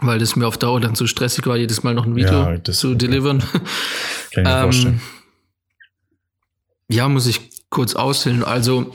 [0.00, 2.62] weil das mir auf Dauer dann zu stressig war, jedes Mal noch ein Video ja,
[2.62, 2.98] zu okay.
[2.98, 3.38] delivern.
[3.38, 3.62] Kann
[4.32, 5.00] ich mir ähm, vorstellen.
[6.90, 8.44] Ja, muss ich kurz aushöhlen.
[8.44, 8.94] Also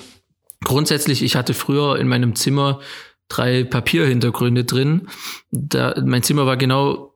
[0.64, 2.80] grundsätzlich, ich hatte früher in meinem Zimmer
[3.28, 5.08] drei Papierhintergründe drin.
[5.52, 7.09] Da, mein Zimmer war genau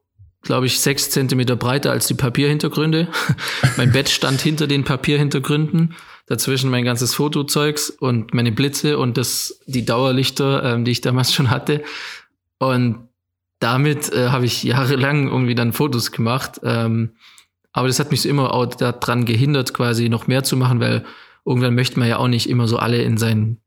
[0.44, 3.08] glaube ich, sechs Zentimeter breiter als die Papierhintergründe.
[3.78, 5.96] mein Bett stand hinter den Papierhintergründen.
[6.28, 11.34] Dazwischen mein ganzes Fotozeugs und meine Blitze und das, die Dauerlichter, ähm, die ich damals
[11.34, 11.84] schon hatte.
[12.60, 13.08] Und
[13.60, 16.60] damit äh, habe ich jahrelang irgendwie dann Fotos gemacht.
[16.64, 17.14] Ähm,
[17.72, 21.06] aber das hat mich so immer auch daran gehindert, quasi noch mehr zu machen, weil
[21.46, 23.60] irgendwann möchte man ja auch nicht immer so alle in sein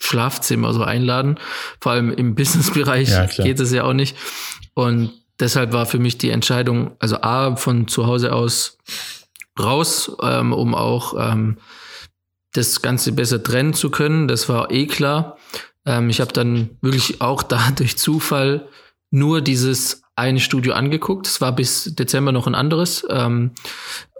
[0.00, 1.38] Schlafzimmer so einladen.
[1.80, 4.16] Vor allem im Businessbereich ja, geht es ja auch nicht.
[4.74, 8.78] Und deshalb war für mich die Entscheidung, also A, von zu Hause aus
[9.58, 11.58] raus, ähm, um auch ähm,
[12.52, 14.28] das Ganze besser trennen zu können.
[14.28, 15.38] Das war eh klar.
[15.86, 18.68] Ähm, ich habe dann wirklich auch da durch Zufall
[19.10, 21.26] nur dieses eine Studio angeguckt.
[21.26, 23.52] Es war bis Dezember noch ein anderes ähm,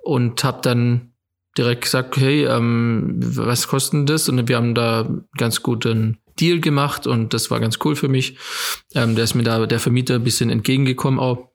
[0.03, 1.13] und habe dann
[1.57, 4.29] direkt gesagt, hey, ähm, was kostet das?
[4.29, 8.37] Und wir haben da ganz guten Deal gemacht und das war ganz cool für mich.
[8.95, 11.51] Ähm, der ist mir da der Vermieter ein bisschen entgegengekommen auch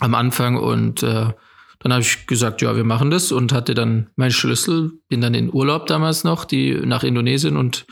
[0.00, 1.32] am Anfang und äh,
[1.78, 5.34] dann habe ich gesagt, ja, wir machen das und hatte dann meinen Schlüssel, bin dann
[5.34, 7.86] in Urlaub damals noch, die nach Indonesien und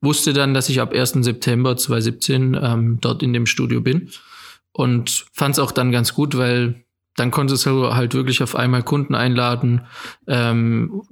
[0.00, 1.12] wusste dann, dass ich ab 1.
[1.20, 4.10] September 2017 ähm, dort in dem Studio bin
[4.72, 6.84] und fand es auch dann ganz gut, weil
[7.16, 9.82] dann konntest du halt wirklich auf einmal Kunden einladen,
[10.26, 11.02] ähm,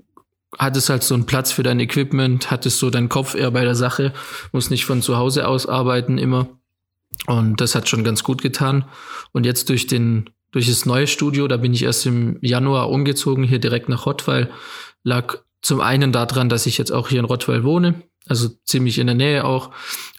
[0.58, 3.74] hattest halt so einen Platz für dein Equipment, hattest so deinen Kopf eher bei der
[3.74, 4.12] Sache,
[4.52, 6.48] musst nicht von zu Hause aus arbeiten immer.
[7.26, 8.84] Und das hat schon ganz gut getan.
[9.32, 13.44] Und jetzt durch den, durch das neue Studio, da bin ich erst im Januar umgezogen,
[13.44, 14.50] hier direkt nach Rottweil,
[15.02, 19.06] lag zum einen daran, dass ich jetzt auch hier in Rottweil wohne, also ziemlich in
[19.06, 19.70] der Nähe auch,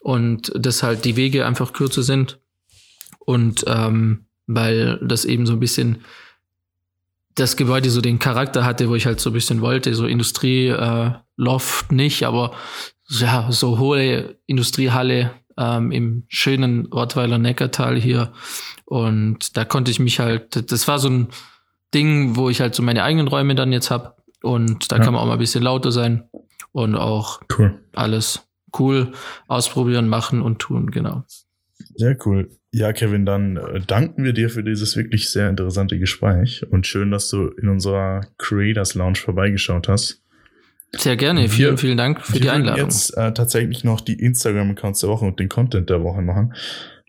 [0.02, 2.40] und dass halt die Wege einfach kürzer sind.
[3.20, 6.04] Und ähm, weil das eben so ein bisschen
[7.36, 10.68] das Gebäude so den Charakter hatte, wo ich halt so ein bisschen wollte, so Industrie,
[10.68, 12.54] äh, Loft nicht, aber
[13.10, 18.32] ja, so hohe Industriehalle ähm, im schönen Rottweiler Neckartal hier.
[18.86, 21.28] Und da konnte ich mich halt, das war so ein
[21.94, 25.04] Ding, wo ich halt so meine eigenen Räume dann jetzt hab Und da ja.
[25.04, 26.30] kann man auch mal ein bisschen lauter sein
[26.72, 27.80] und auch cool.
[27.94, 29.12] alles cool
[29.48, 31.24] ausprobieren, machen und tun, genau.
[31.96, 32.50] Sehr cool.
[32.76, 37.12] Ja, Kevin, dann äh, danken wir dir für dieses wirklich sehr interessante Gespräch und schön,
[37.12, 40.24] dass du in unserer Creators Lounge vorbeigeschaut hast.
[40.92, 42.86] Sehr gerne, wir, vielen, vielen Dank für die Einladung.
[42.86, 46.56] jetzt äh, tatsächlich noch die Instagram-Accounts der Woche und den Content der Woche machen.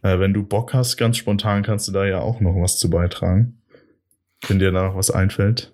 [0.03, 2.91] Äh, wenn du Bock hast, ganz spontan kannst du da ja auch noch was zu
[2.91, 3.63] beitragen.
[4.47, 5.73] Wenn dir da noch was einfällt.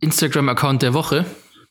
[0.00, 1.24] Instagram-Account der Woche?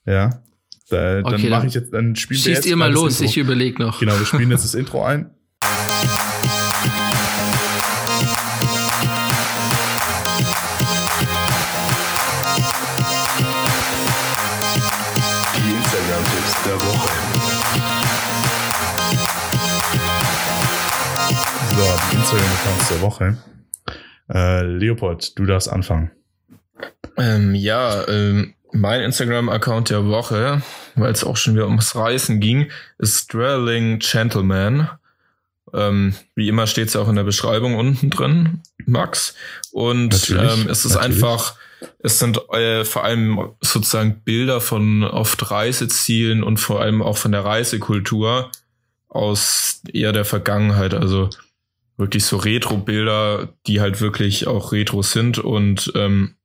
[0.05, 0.41] Ja.
[0.89, 2.57] Da, okay, dann mache ich jetzt, dann spielen wir jetzt.
[2.59, 3.99] Schießt ihr mal los, ich überlege noch.
[3.99, 5.32] Genau, wir spielen jetzt das Intro ein.
[22.89, 23.38] Der Woche.
[24.29, 26.11] Äh, Leopold, du darfst anfangen.
[27.17, 30.61] Ähm, ja, ähm, mein Instagram-Account der Woche,
[30.95, 34.89] weil es auch schon wieder ums Reisen ging, ist Sterling Gentleman.
[35.73, 39.35] Ähm, wie immer steht es auch in der Beschreibung unten drin, Max.
[39.71, 41.23] Und ähm, es ist natürlich.
[41.23, 41.55] einfach,
[41.99, 47.31] es sind äh, vor allem sozusagen Bilder von oft Reisezielen und vor allem auch von
[47.31, 48.51] der Reisekultur
[49.09, 50.93] aus eher der Vergangenheit.
[50.93, 51.29] Also
[51.97, 56.35] wirklich so Retro-Bilder, die halt wirklich auch Retro sind und ähm,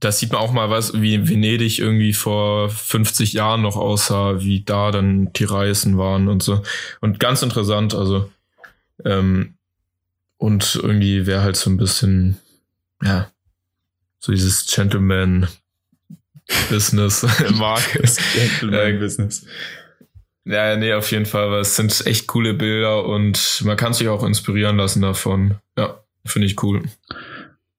[0.00, 4.62] das sieht man auch mal was, wie Venedig irgendwie vor 50 Jahren noch aussah, wie
[4.62, 6.62] da dann die Reisen waren und so.
[7.00, 8.30] Und ganz interessant, also
[9.04, 9.54] ähm,
[10.36, 12.36] und irgendwie wäre halt so ein bisschen,
[13.02, 13.30] ja,
[14.18, 15.48] so dieses Gentleman
[16.68, 17.82] Business mag.
[18.34, 19.46] Gentleman Business.
[20.46, 24.06] Ja, nee, auf jeden Fall, weil es sind echt coole Bilder und man kann sich
[24.08, 25.56] auch inspirieren lassen davon.
[25.76, 26.82] Ja, finde ich cool.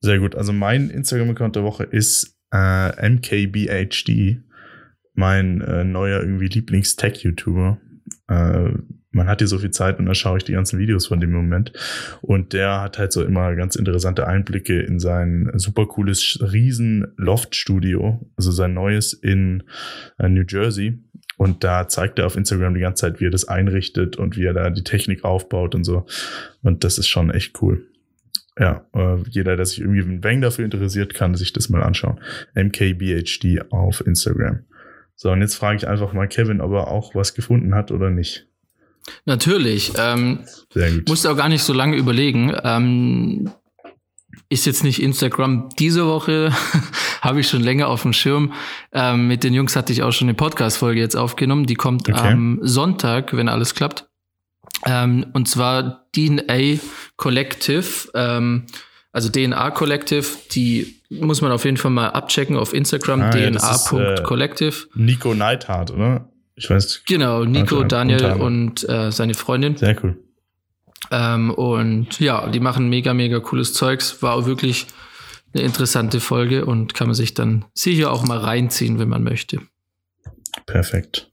[0.01, 0.35] Sehr gut.
[0.35, 4.41] Also mein Instagram-Account der Woche ist äh, MKBHD,
[5.13, 7.77] mein äh, neuer irgendwie Lieblings-Tech-YouTuber.
[8.27, 8.69] Äh,
[9.17, 11.31] man hat hier so viel Zeit und da schaue ich die ganzen Videos von dem
[11.31, 11.73] Moment.
[12.21, 18.25] Und der hat halt so immer ganz interessante Einblicke in sein super cooles riesen Loft-Studio,
[18.37, 19.63] also sein neues in
[20.19, 20.99] äh, New Jersey.
[21.37, 24.45] Und da zeigt er auf Instagram die ganze Zeit, wie er das einrichtet und wie
[24.45, 26.05] er da die Technik aufbaut und so.
[26.63, 27.85] Und das ist schon echt cool.
[28.59, 32.19] Ja, äh, jeder, der sich irgendwie ein Bang dafür interessiert, kann sich das mal anschauen.
[32.55, 34.63] MKBHD auf Instagram.
[35.15, 38.09] So, und jetzt frage ich einfach mal Kevin, ob er auch was gefunden hat oder
[38.09, 38.47] nicht.
[39.25, 39.93] Natürlich.
[39.97, 40.39] Ähm,
[40.73, 41.09] Sehr gut.
[41.09, 42.55] Musste auch gar nicht so lange überlegen.
[42.63, 43.51] Ähm,
[44.49, 46.51] ist jetzt nicht Instagram diese Woche,
[47.21, 48.53] habe ich schon länger auf dem Schirm.
[48.93, 51.65] Ähm, mit den Jungs hatte ich auch schon eine Podcast-Folge jetzt aufgenommen.
[51.65, 52.17] Die kommt okay.
[52.19, 54.07] am Sonntag, wenn alles klappt.
[54.85, 56.79] Ähm, und zwar DNA
[57.17, 58.67] Collective, ähm,
[59.11, 64.87] also DNA Collective, die muss man auf jeden Fall mal abchecken auf Instagram, ah, dna.collective.
[64.93, 66.29] Ja, äh, Nico Neidhardt, oder?
[66.57, 67.03] Ich weiß.
[67.05, 69.77] Genau, Nico, Daniel und äh, seine Freundin.
[69.77, 70.17] Sehr cool.
[71.11, 74.23] Ähm, und ja, die machen mega, mega cooles Zeugs.
[74.23, 74.87] War auch wirklich
[75.53, 79.61] eine interessante Folge und kann man sich dann sicher auch mal reinziehen, wenn man möchte.
[80.65, 81.31] Perfekt.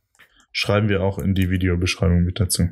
[0.53, 2.69] Schreiben wir auch in die Videobeschreibung mit dazu.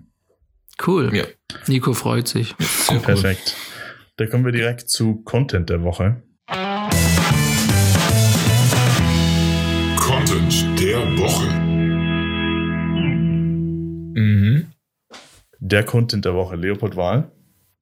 [0.86, 1.10] Cool.
[1.14, 1.24] Ja.
[1.66, 2.54] Nico freut sich.
[2.58, 3.56] Sehr Perfekt.
[3.56, 3.72] Cool.
[4.16, 6.22] Da kommen wir direkt zu Content der Woche.
[9.96, 11.61] Content der Woche.
[14.14, 14.66] Mhm.
[15.58, 17.30] Der Content der Woche, Leopold Wahl.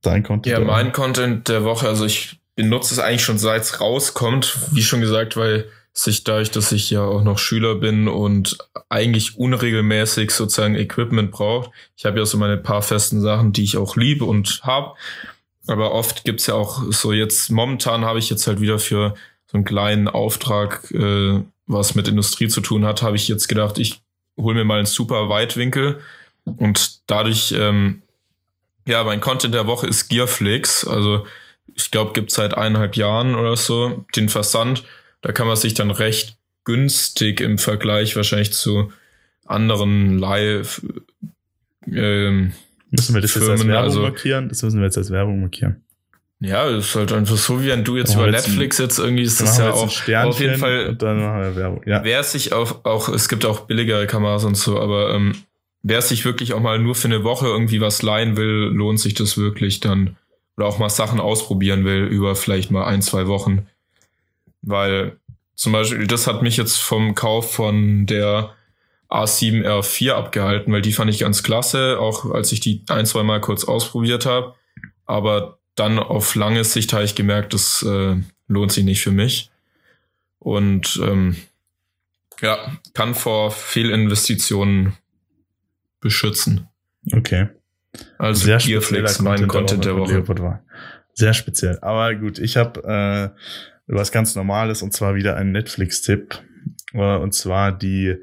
[0.02, 0.46] Dein Content.
[0.46, 0.92] Ja, mein Woche.
[0.92, 5.36] Content der Woche, also ich benutze es eigentlich schon seit es rauskommt, wie schon gesagt,
[5.36, 8.58] weil sich dadurch, dass ich ja auch noch Schüler bin und
[8.88, 11.70] eigentlich unregelmäßig sozusagen Equipment braucht.
[11.96, 14.94] Ich habe ja so meine paar festen Sachen, die ich auch liebe und habe.
[15.66, 19.14] Aber oft gibt's ja auch so jetzt, momentan habe ich jetzt halt wieder für
[19.46, 23.78] so einen kleinen Auftrag, äh, was mit Industrie zu tun hat, habe ich jetzt gedacht,
[23.78, 24.00] ich
[24.36, 26.00] hole mir mal einen super Weitwinkel
[26.56, 28.02] und dadurch, ähm,
[28.86, 30.86] ja, mein Content der Woche ist Gearflix.
[30.86, 31.26] Also
[31.74, 34.84] ich glaube, gibt seit eineinhalb Jahren oder so den Versand.
[35.22, 38.92] Da kann man sich dann recht günstig im Vergleich wahrscheinlich zu
[39.46, 40.82] anderen Live.
[41.86, 42.52] Ähm,
[42.90, 44.48] müssen wir das Firmen, jetzt als Werbung also, markieren?
[44.48, 45.84] Das müssen wir jetzt als Werbung markieren.
[46.42, 49.42] Ja, das ist halt einfach so, wie wenn du jetzt über Netflix jetzt irgendwie ist
[49.42, 50.94] das ja auch auf jeden Fall.
[50.96, 51.82] Dann machen wir Werbung.
[51.84, 52.02] Ja.
[52.02, 55.34] Wer sich auch, auch, es gibt auch billigere Kameras und so, aber ähm,
[55.82, 59.14] wer sich wirklich auch mal nur für eine Woche irgendwie was leihen will, lohnt sich
[59.14, 60.16] das wirklich dann
[60.56, 63.66] oder auch mal Sachen ausprobieren will über vielleicht mal ein, zwei Wochen.
[64.60, 65.18] Weil
[65.54, 68.54] zum Beispiel, das hat mich jetzt vom Kauf von der
[69.08, 73.40] A7R4 abgehalten, weil die fand ich ganz klasse, auch als ich die ein, zwei Mal
[73.40, 74.54] kurz ausprobiert habe.
[75.06, 78.16] Aber dann auf lange Sicht habe ich gemerkt, das äh,
[78.48, 79.50] lohnt sich nicht für mich.
[80.38, 81.36] Und ähm,
[82.40, 84.94] ja, kann vor Fehlinvestitionen
[86.00, 86.68] beschützen.
[87.12, 87.48] Okay.
[88.18, 90.22] Also Sehr Gearflix, mein Content der Woche.
[90.22, 90.60] Der Woche.
[91.14, 91.78] Sehr speziell.
[91.80, 93.40] Aber gut, ich habe äh,
[93.86, 96.40] was ganz Normales und zwar wieder ein Netflix-Tipp.
[96.92, 98.16] Äh, und zwar die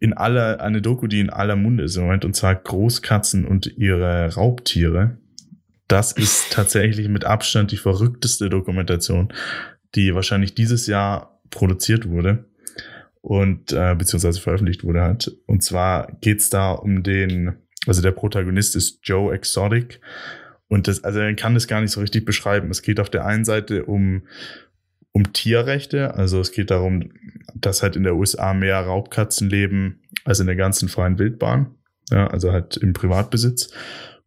[0.00, 3.66] in aller, eine Doku, die in aller Munde ist im Moment, und zwar Großkatzen und
[3.78, 5.16] ihre Raubtiere.
[5.88, 9.32] Das ist tatsächlich mit Abstand die verrückteste Dokumentation,
[9.94, 12.44] die wahrscheinlich dieses Jahr produziert wurde
[13.24, 15.32] und äh, beziehungsweise veröffentlicht wurde hat.
[15.46, 17.54] Und zwar geht's da um den,
[17.86, 19.98] also der Protagonist ist Joe Exotic.
[20.68, 22.70] Und das, also er kann das gar nicht so richtig beschreiben.
[22.70, 24.24] Es geht auf der einen Seite um
[25.12, 26.14] um Tierrechte.
[26.14, 27.12] Also es geht darum,
[27.54, 31.76] dass halt in der USA mehr Raubkatzen leben als in der ganzen freien Wildbahn.
[32.10, 33.72] Ja, also halt im Privatbesitz.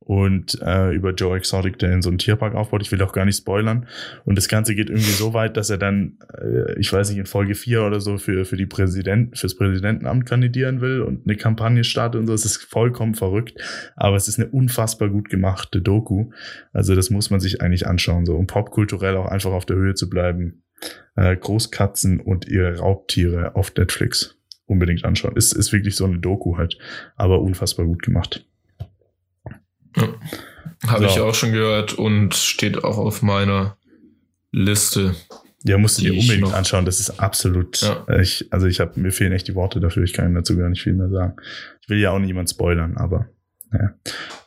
[0.08, 2.82] Und äh, über Joe Exotic, der in so einen Tierpark aufbaut.
[2.82, 3.88] Ich will auch gar nicht spoilern.
[4.24, 7.26] Und das Ganze geht irgendwie so weit, dass er dann, äh, ich weiß nicht, in
[7.26, 11.84] Folge 4 oder so für, für die Präsident, fürs Präsidentenamt kandidieren will und eine Kampagne
[11.84, 12.34] startet und so.
[12.34, 13.60] Es ist vollkommen verrückt.
[13.98, 16.30] Aber es ist eine unfassbar gut gemachte Doku.
[16.72, 19.96] Also das muss man sich eigentlich anschauen, so um popkulturell auch einfach auf der Höhe
[19.96, 20.64] zu bleiben.
[21.18, 24.38] Äh, Großkatzen und ihre Raubtiere auf Netflix.
[24.68, 25.36] Unbedingt anschauen.
[25.36, 26.78] Ist, ist wirklich so eine Doku halt,
[27.18, 28.47] aber unfassbar gut gemacht.
[29.98, 30.08] Ja.
[30.88, 31.10] Habe so.
[31.10, 33.78] ich auch schon gehört und steht auch auf meiner
[34.52, 35.16] Liste.
[35.64, 36.86] Ja, musst du dir unbedingt anschauen.
[36.86, 37.82] Das ist absolut.
[37.82, 38.06] Ja.
[38.08, 40.04] Äh, ich, also ich habe mir fehlen echt die Worte dafür.
[40.04, 41.36] Ich kann dazu gar nicht viel mehr sagen.
[41.82, 43.28] Ich will ja auch niemand spoilern, aber
[43.74, 43.94] ja.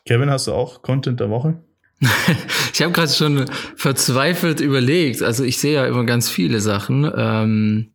[0.07, 1.63] Kevin, hast du auch Content der Woche?
[2.73, 3.45] ich habe gerade schon
[3.77, 5.23] verzweifelt überlegt.
[5.23, 7.11] Also ich sehe ja immer ganz viele Sachen.
[7.15, 7.93] Ähm,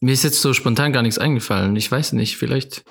[0.00, 1.76] mir ist jetzt so spontan gar nichts eingefallen.
[1.76, 2.36] Ich weiß nicht.
[2.36, 2.84] Vielleicht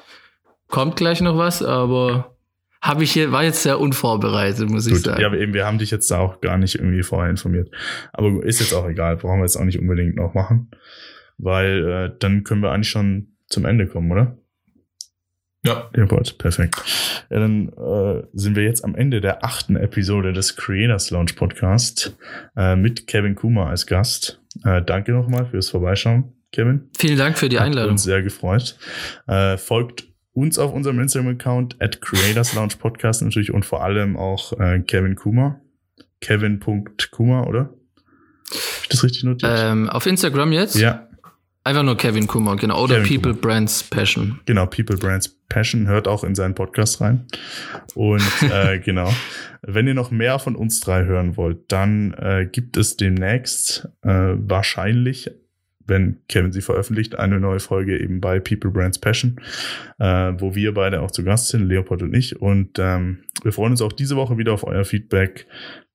[0.68, 2.38] kommt gleich noch was, aber
[2.82, 5.22] habe ich hier, war jetzt sehr unvorbereitet, muss Gut, ich sagen.
[5.22, 7.70] Ja, aber eben, wir haben dich jetzt da auch gar nicht irgendwie vorher informiert.
[8.12, 10.72] Aber ist jetzt auch egal, brauchen wir jetzt auch nicht unbedingt noch machen.
[11.38, 14.38] Weil äh, dann können wir eigentlich schon zum Ende kommen, oder?
[15.64, 15.90] Ja.
[15.94, 16.76] Leopold, perfekt.
[17.30, 22.18] Ja, dann äh, sind wir jetzt am Ende der achten Episode des Creators Launch Podcast
[22.58, 24.42] äh, mit Kevin Kuma als Gast.
[24.66, 26.90] Äh, danke nochmal fürs Vorbeischauen, Kevin.
[26.98, 27.84] Vielen Dank für die Einladung.
[27.84, 28.76] Hat uns sehr gefreut.
[29.28, 34.54] Äh, folgt uns auf unserem Instagram-Account at Creators Lounge Podcast natürlich und vor allem auch
[34.60, 35.60] äh, Kevin Kuma.
[36.22, 37.74] Kevin.kuma, oder?
[38.52, 39.52] Ist das richtig notiert?
[39.58, 40.76] Ähm, auf Instagram jetzt?
[40.76, 41.08] Ja.
[41.64, 42.84] Einfach nur Kevin Kuma, genau.
[42.84, 43.54] Oder Kevin People Kuma.
[43.54, 44.40] Brands Passion.
[44.46, 45.88] Genau, People Brands Passion.
[45.88, 47.28] Hört auch in seinen Podcast rein.
[47.94, 49.14] Und äh, genau.
[49.62, 54.10] Wenn ihr noch mehr von uns drei hören wollt, dann äh, gibt es demnächst äh,
[54.10, 55.30] wahrscheinlich
[55.88, 59.40] wenn Kevin sie veröffentlicht, eine neue Folge eben bei People Brands Passion,
[60.00, 62.42] äh, wo wir beide auch zu Gast sind, Leopold und ich.
[62.42, 65.48] Und ähm, wir freuen uns auch diese Woche wieder auf euer Feedback.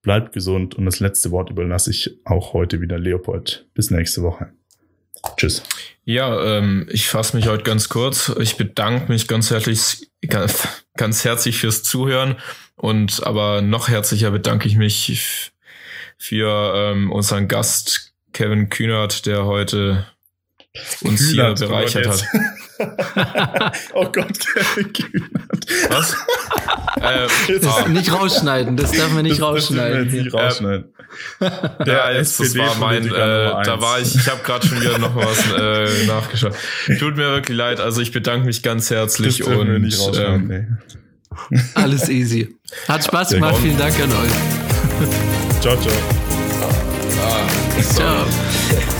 [0.02, 3.66] Bleibt gesund und das letzte Wort überlasse ich auch heute wieder Leopold.
[3.74, 4.52] Bis nächste Woche.
[5.36, 5.62] Tschüss.
[6.04, 8.32] Ja, ähm, ich fasse mich heute ganz kurz.
[8.40, 10.08] Ich bedanke mich ganz herzlich,
[10.96, 12.36] ganz herzlich fürs Zuhören
[12.76, 15.52] und aber noch herzlicher bedanke ich mich
[16.18, 18.05] für ähm, unseren Gast
[18.36, 20.04] Kevin Kühnert, der heute
[21.00, 22.22] uns Kühnert, hier bereichert hat.
[23.94, 25.66] oh Gott, Kevin Kühnert.
[25.88, 26.12] Was?
[27.00, 27.88] äh, ah.
[27.88, 30.04] Nicht rausschneiden, das darf man nicht das, rausschneiden.
[30.04, 30.92] Das nicht rausschneiden.
[31.40, 34.98] Der ja, jetzt, das war mein, äh, da war ich, ich habe gerade schon wieder
[34.98, 36.52] noch was äh, nachgeschaut.
[36.98, 41.58] Tut mir wirklich leid, also ich bedanke mich ganz herzlich das und nicht ähm, nee.
[41.72, 42.54] alles easy.
[42.86, 45.62] Hat Spaß gemacht, vielen Dank an euch.
[45.62, 46.15] Ciao, ciao.
[47.82, 48.95] Ciao.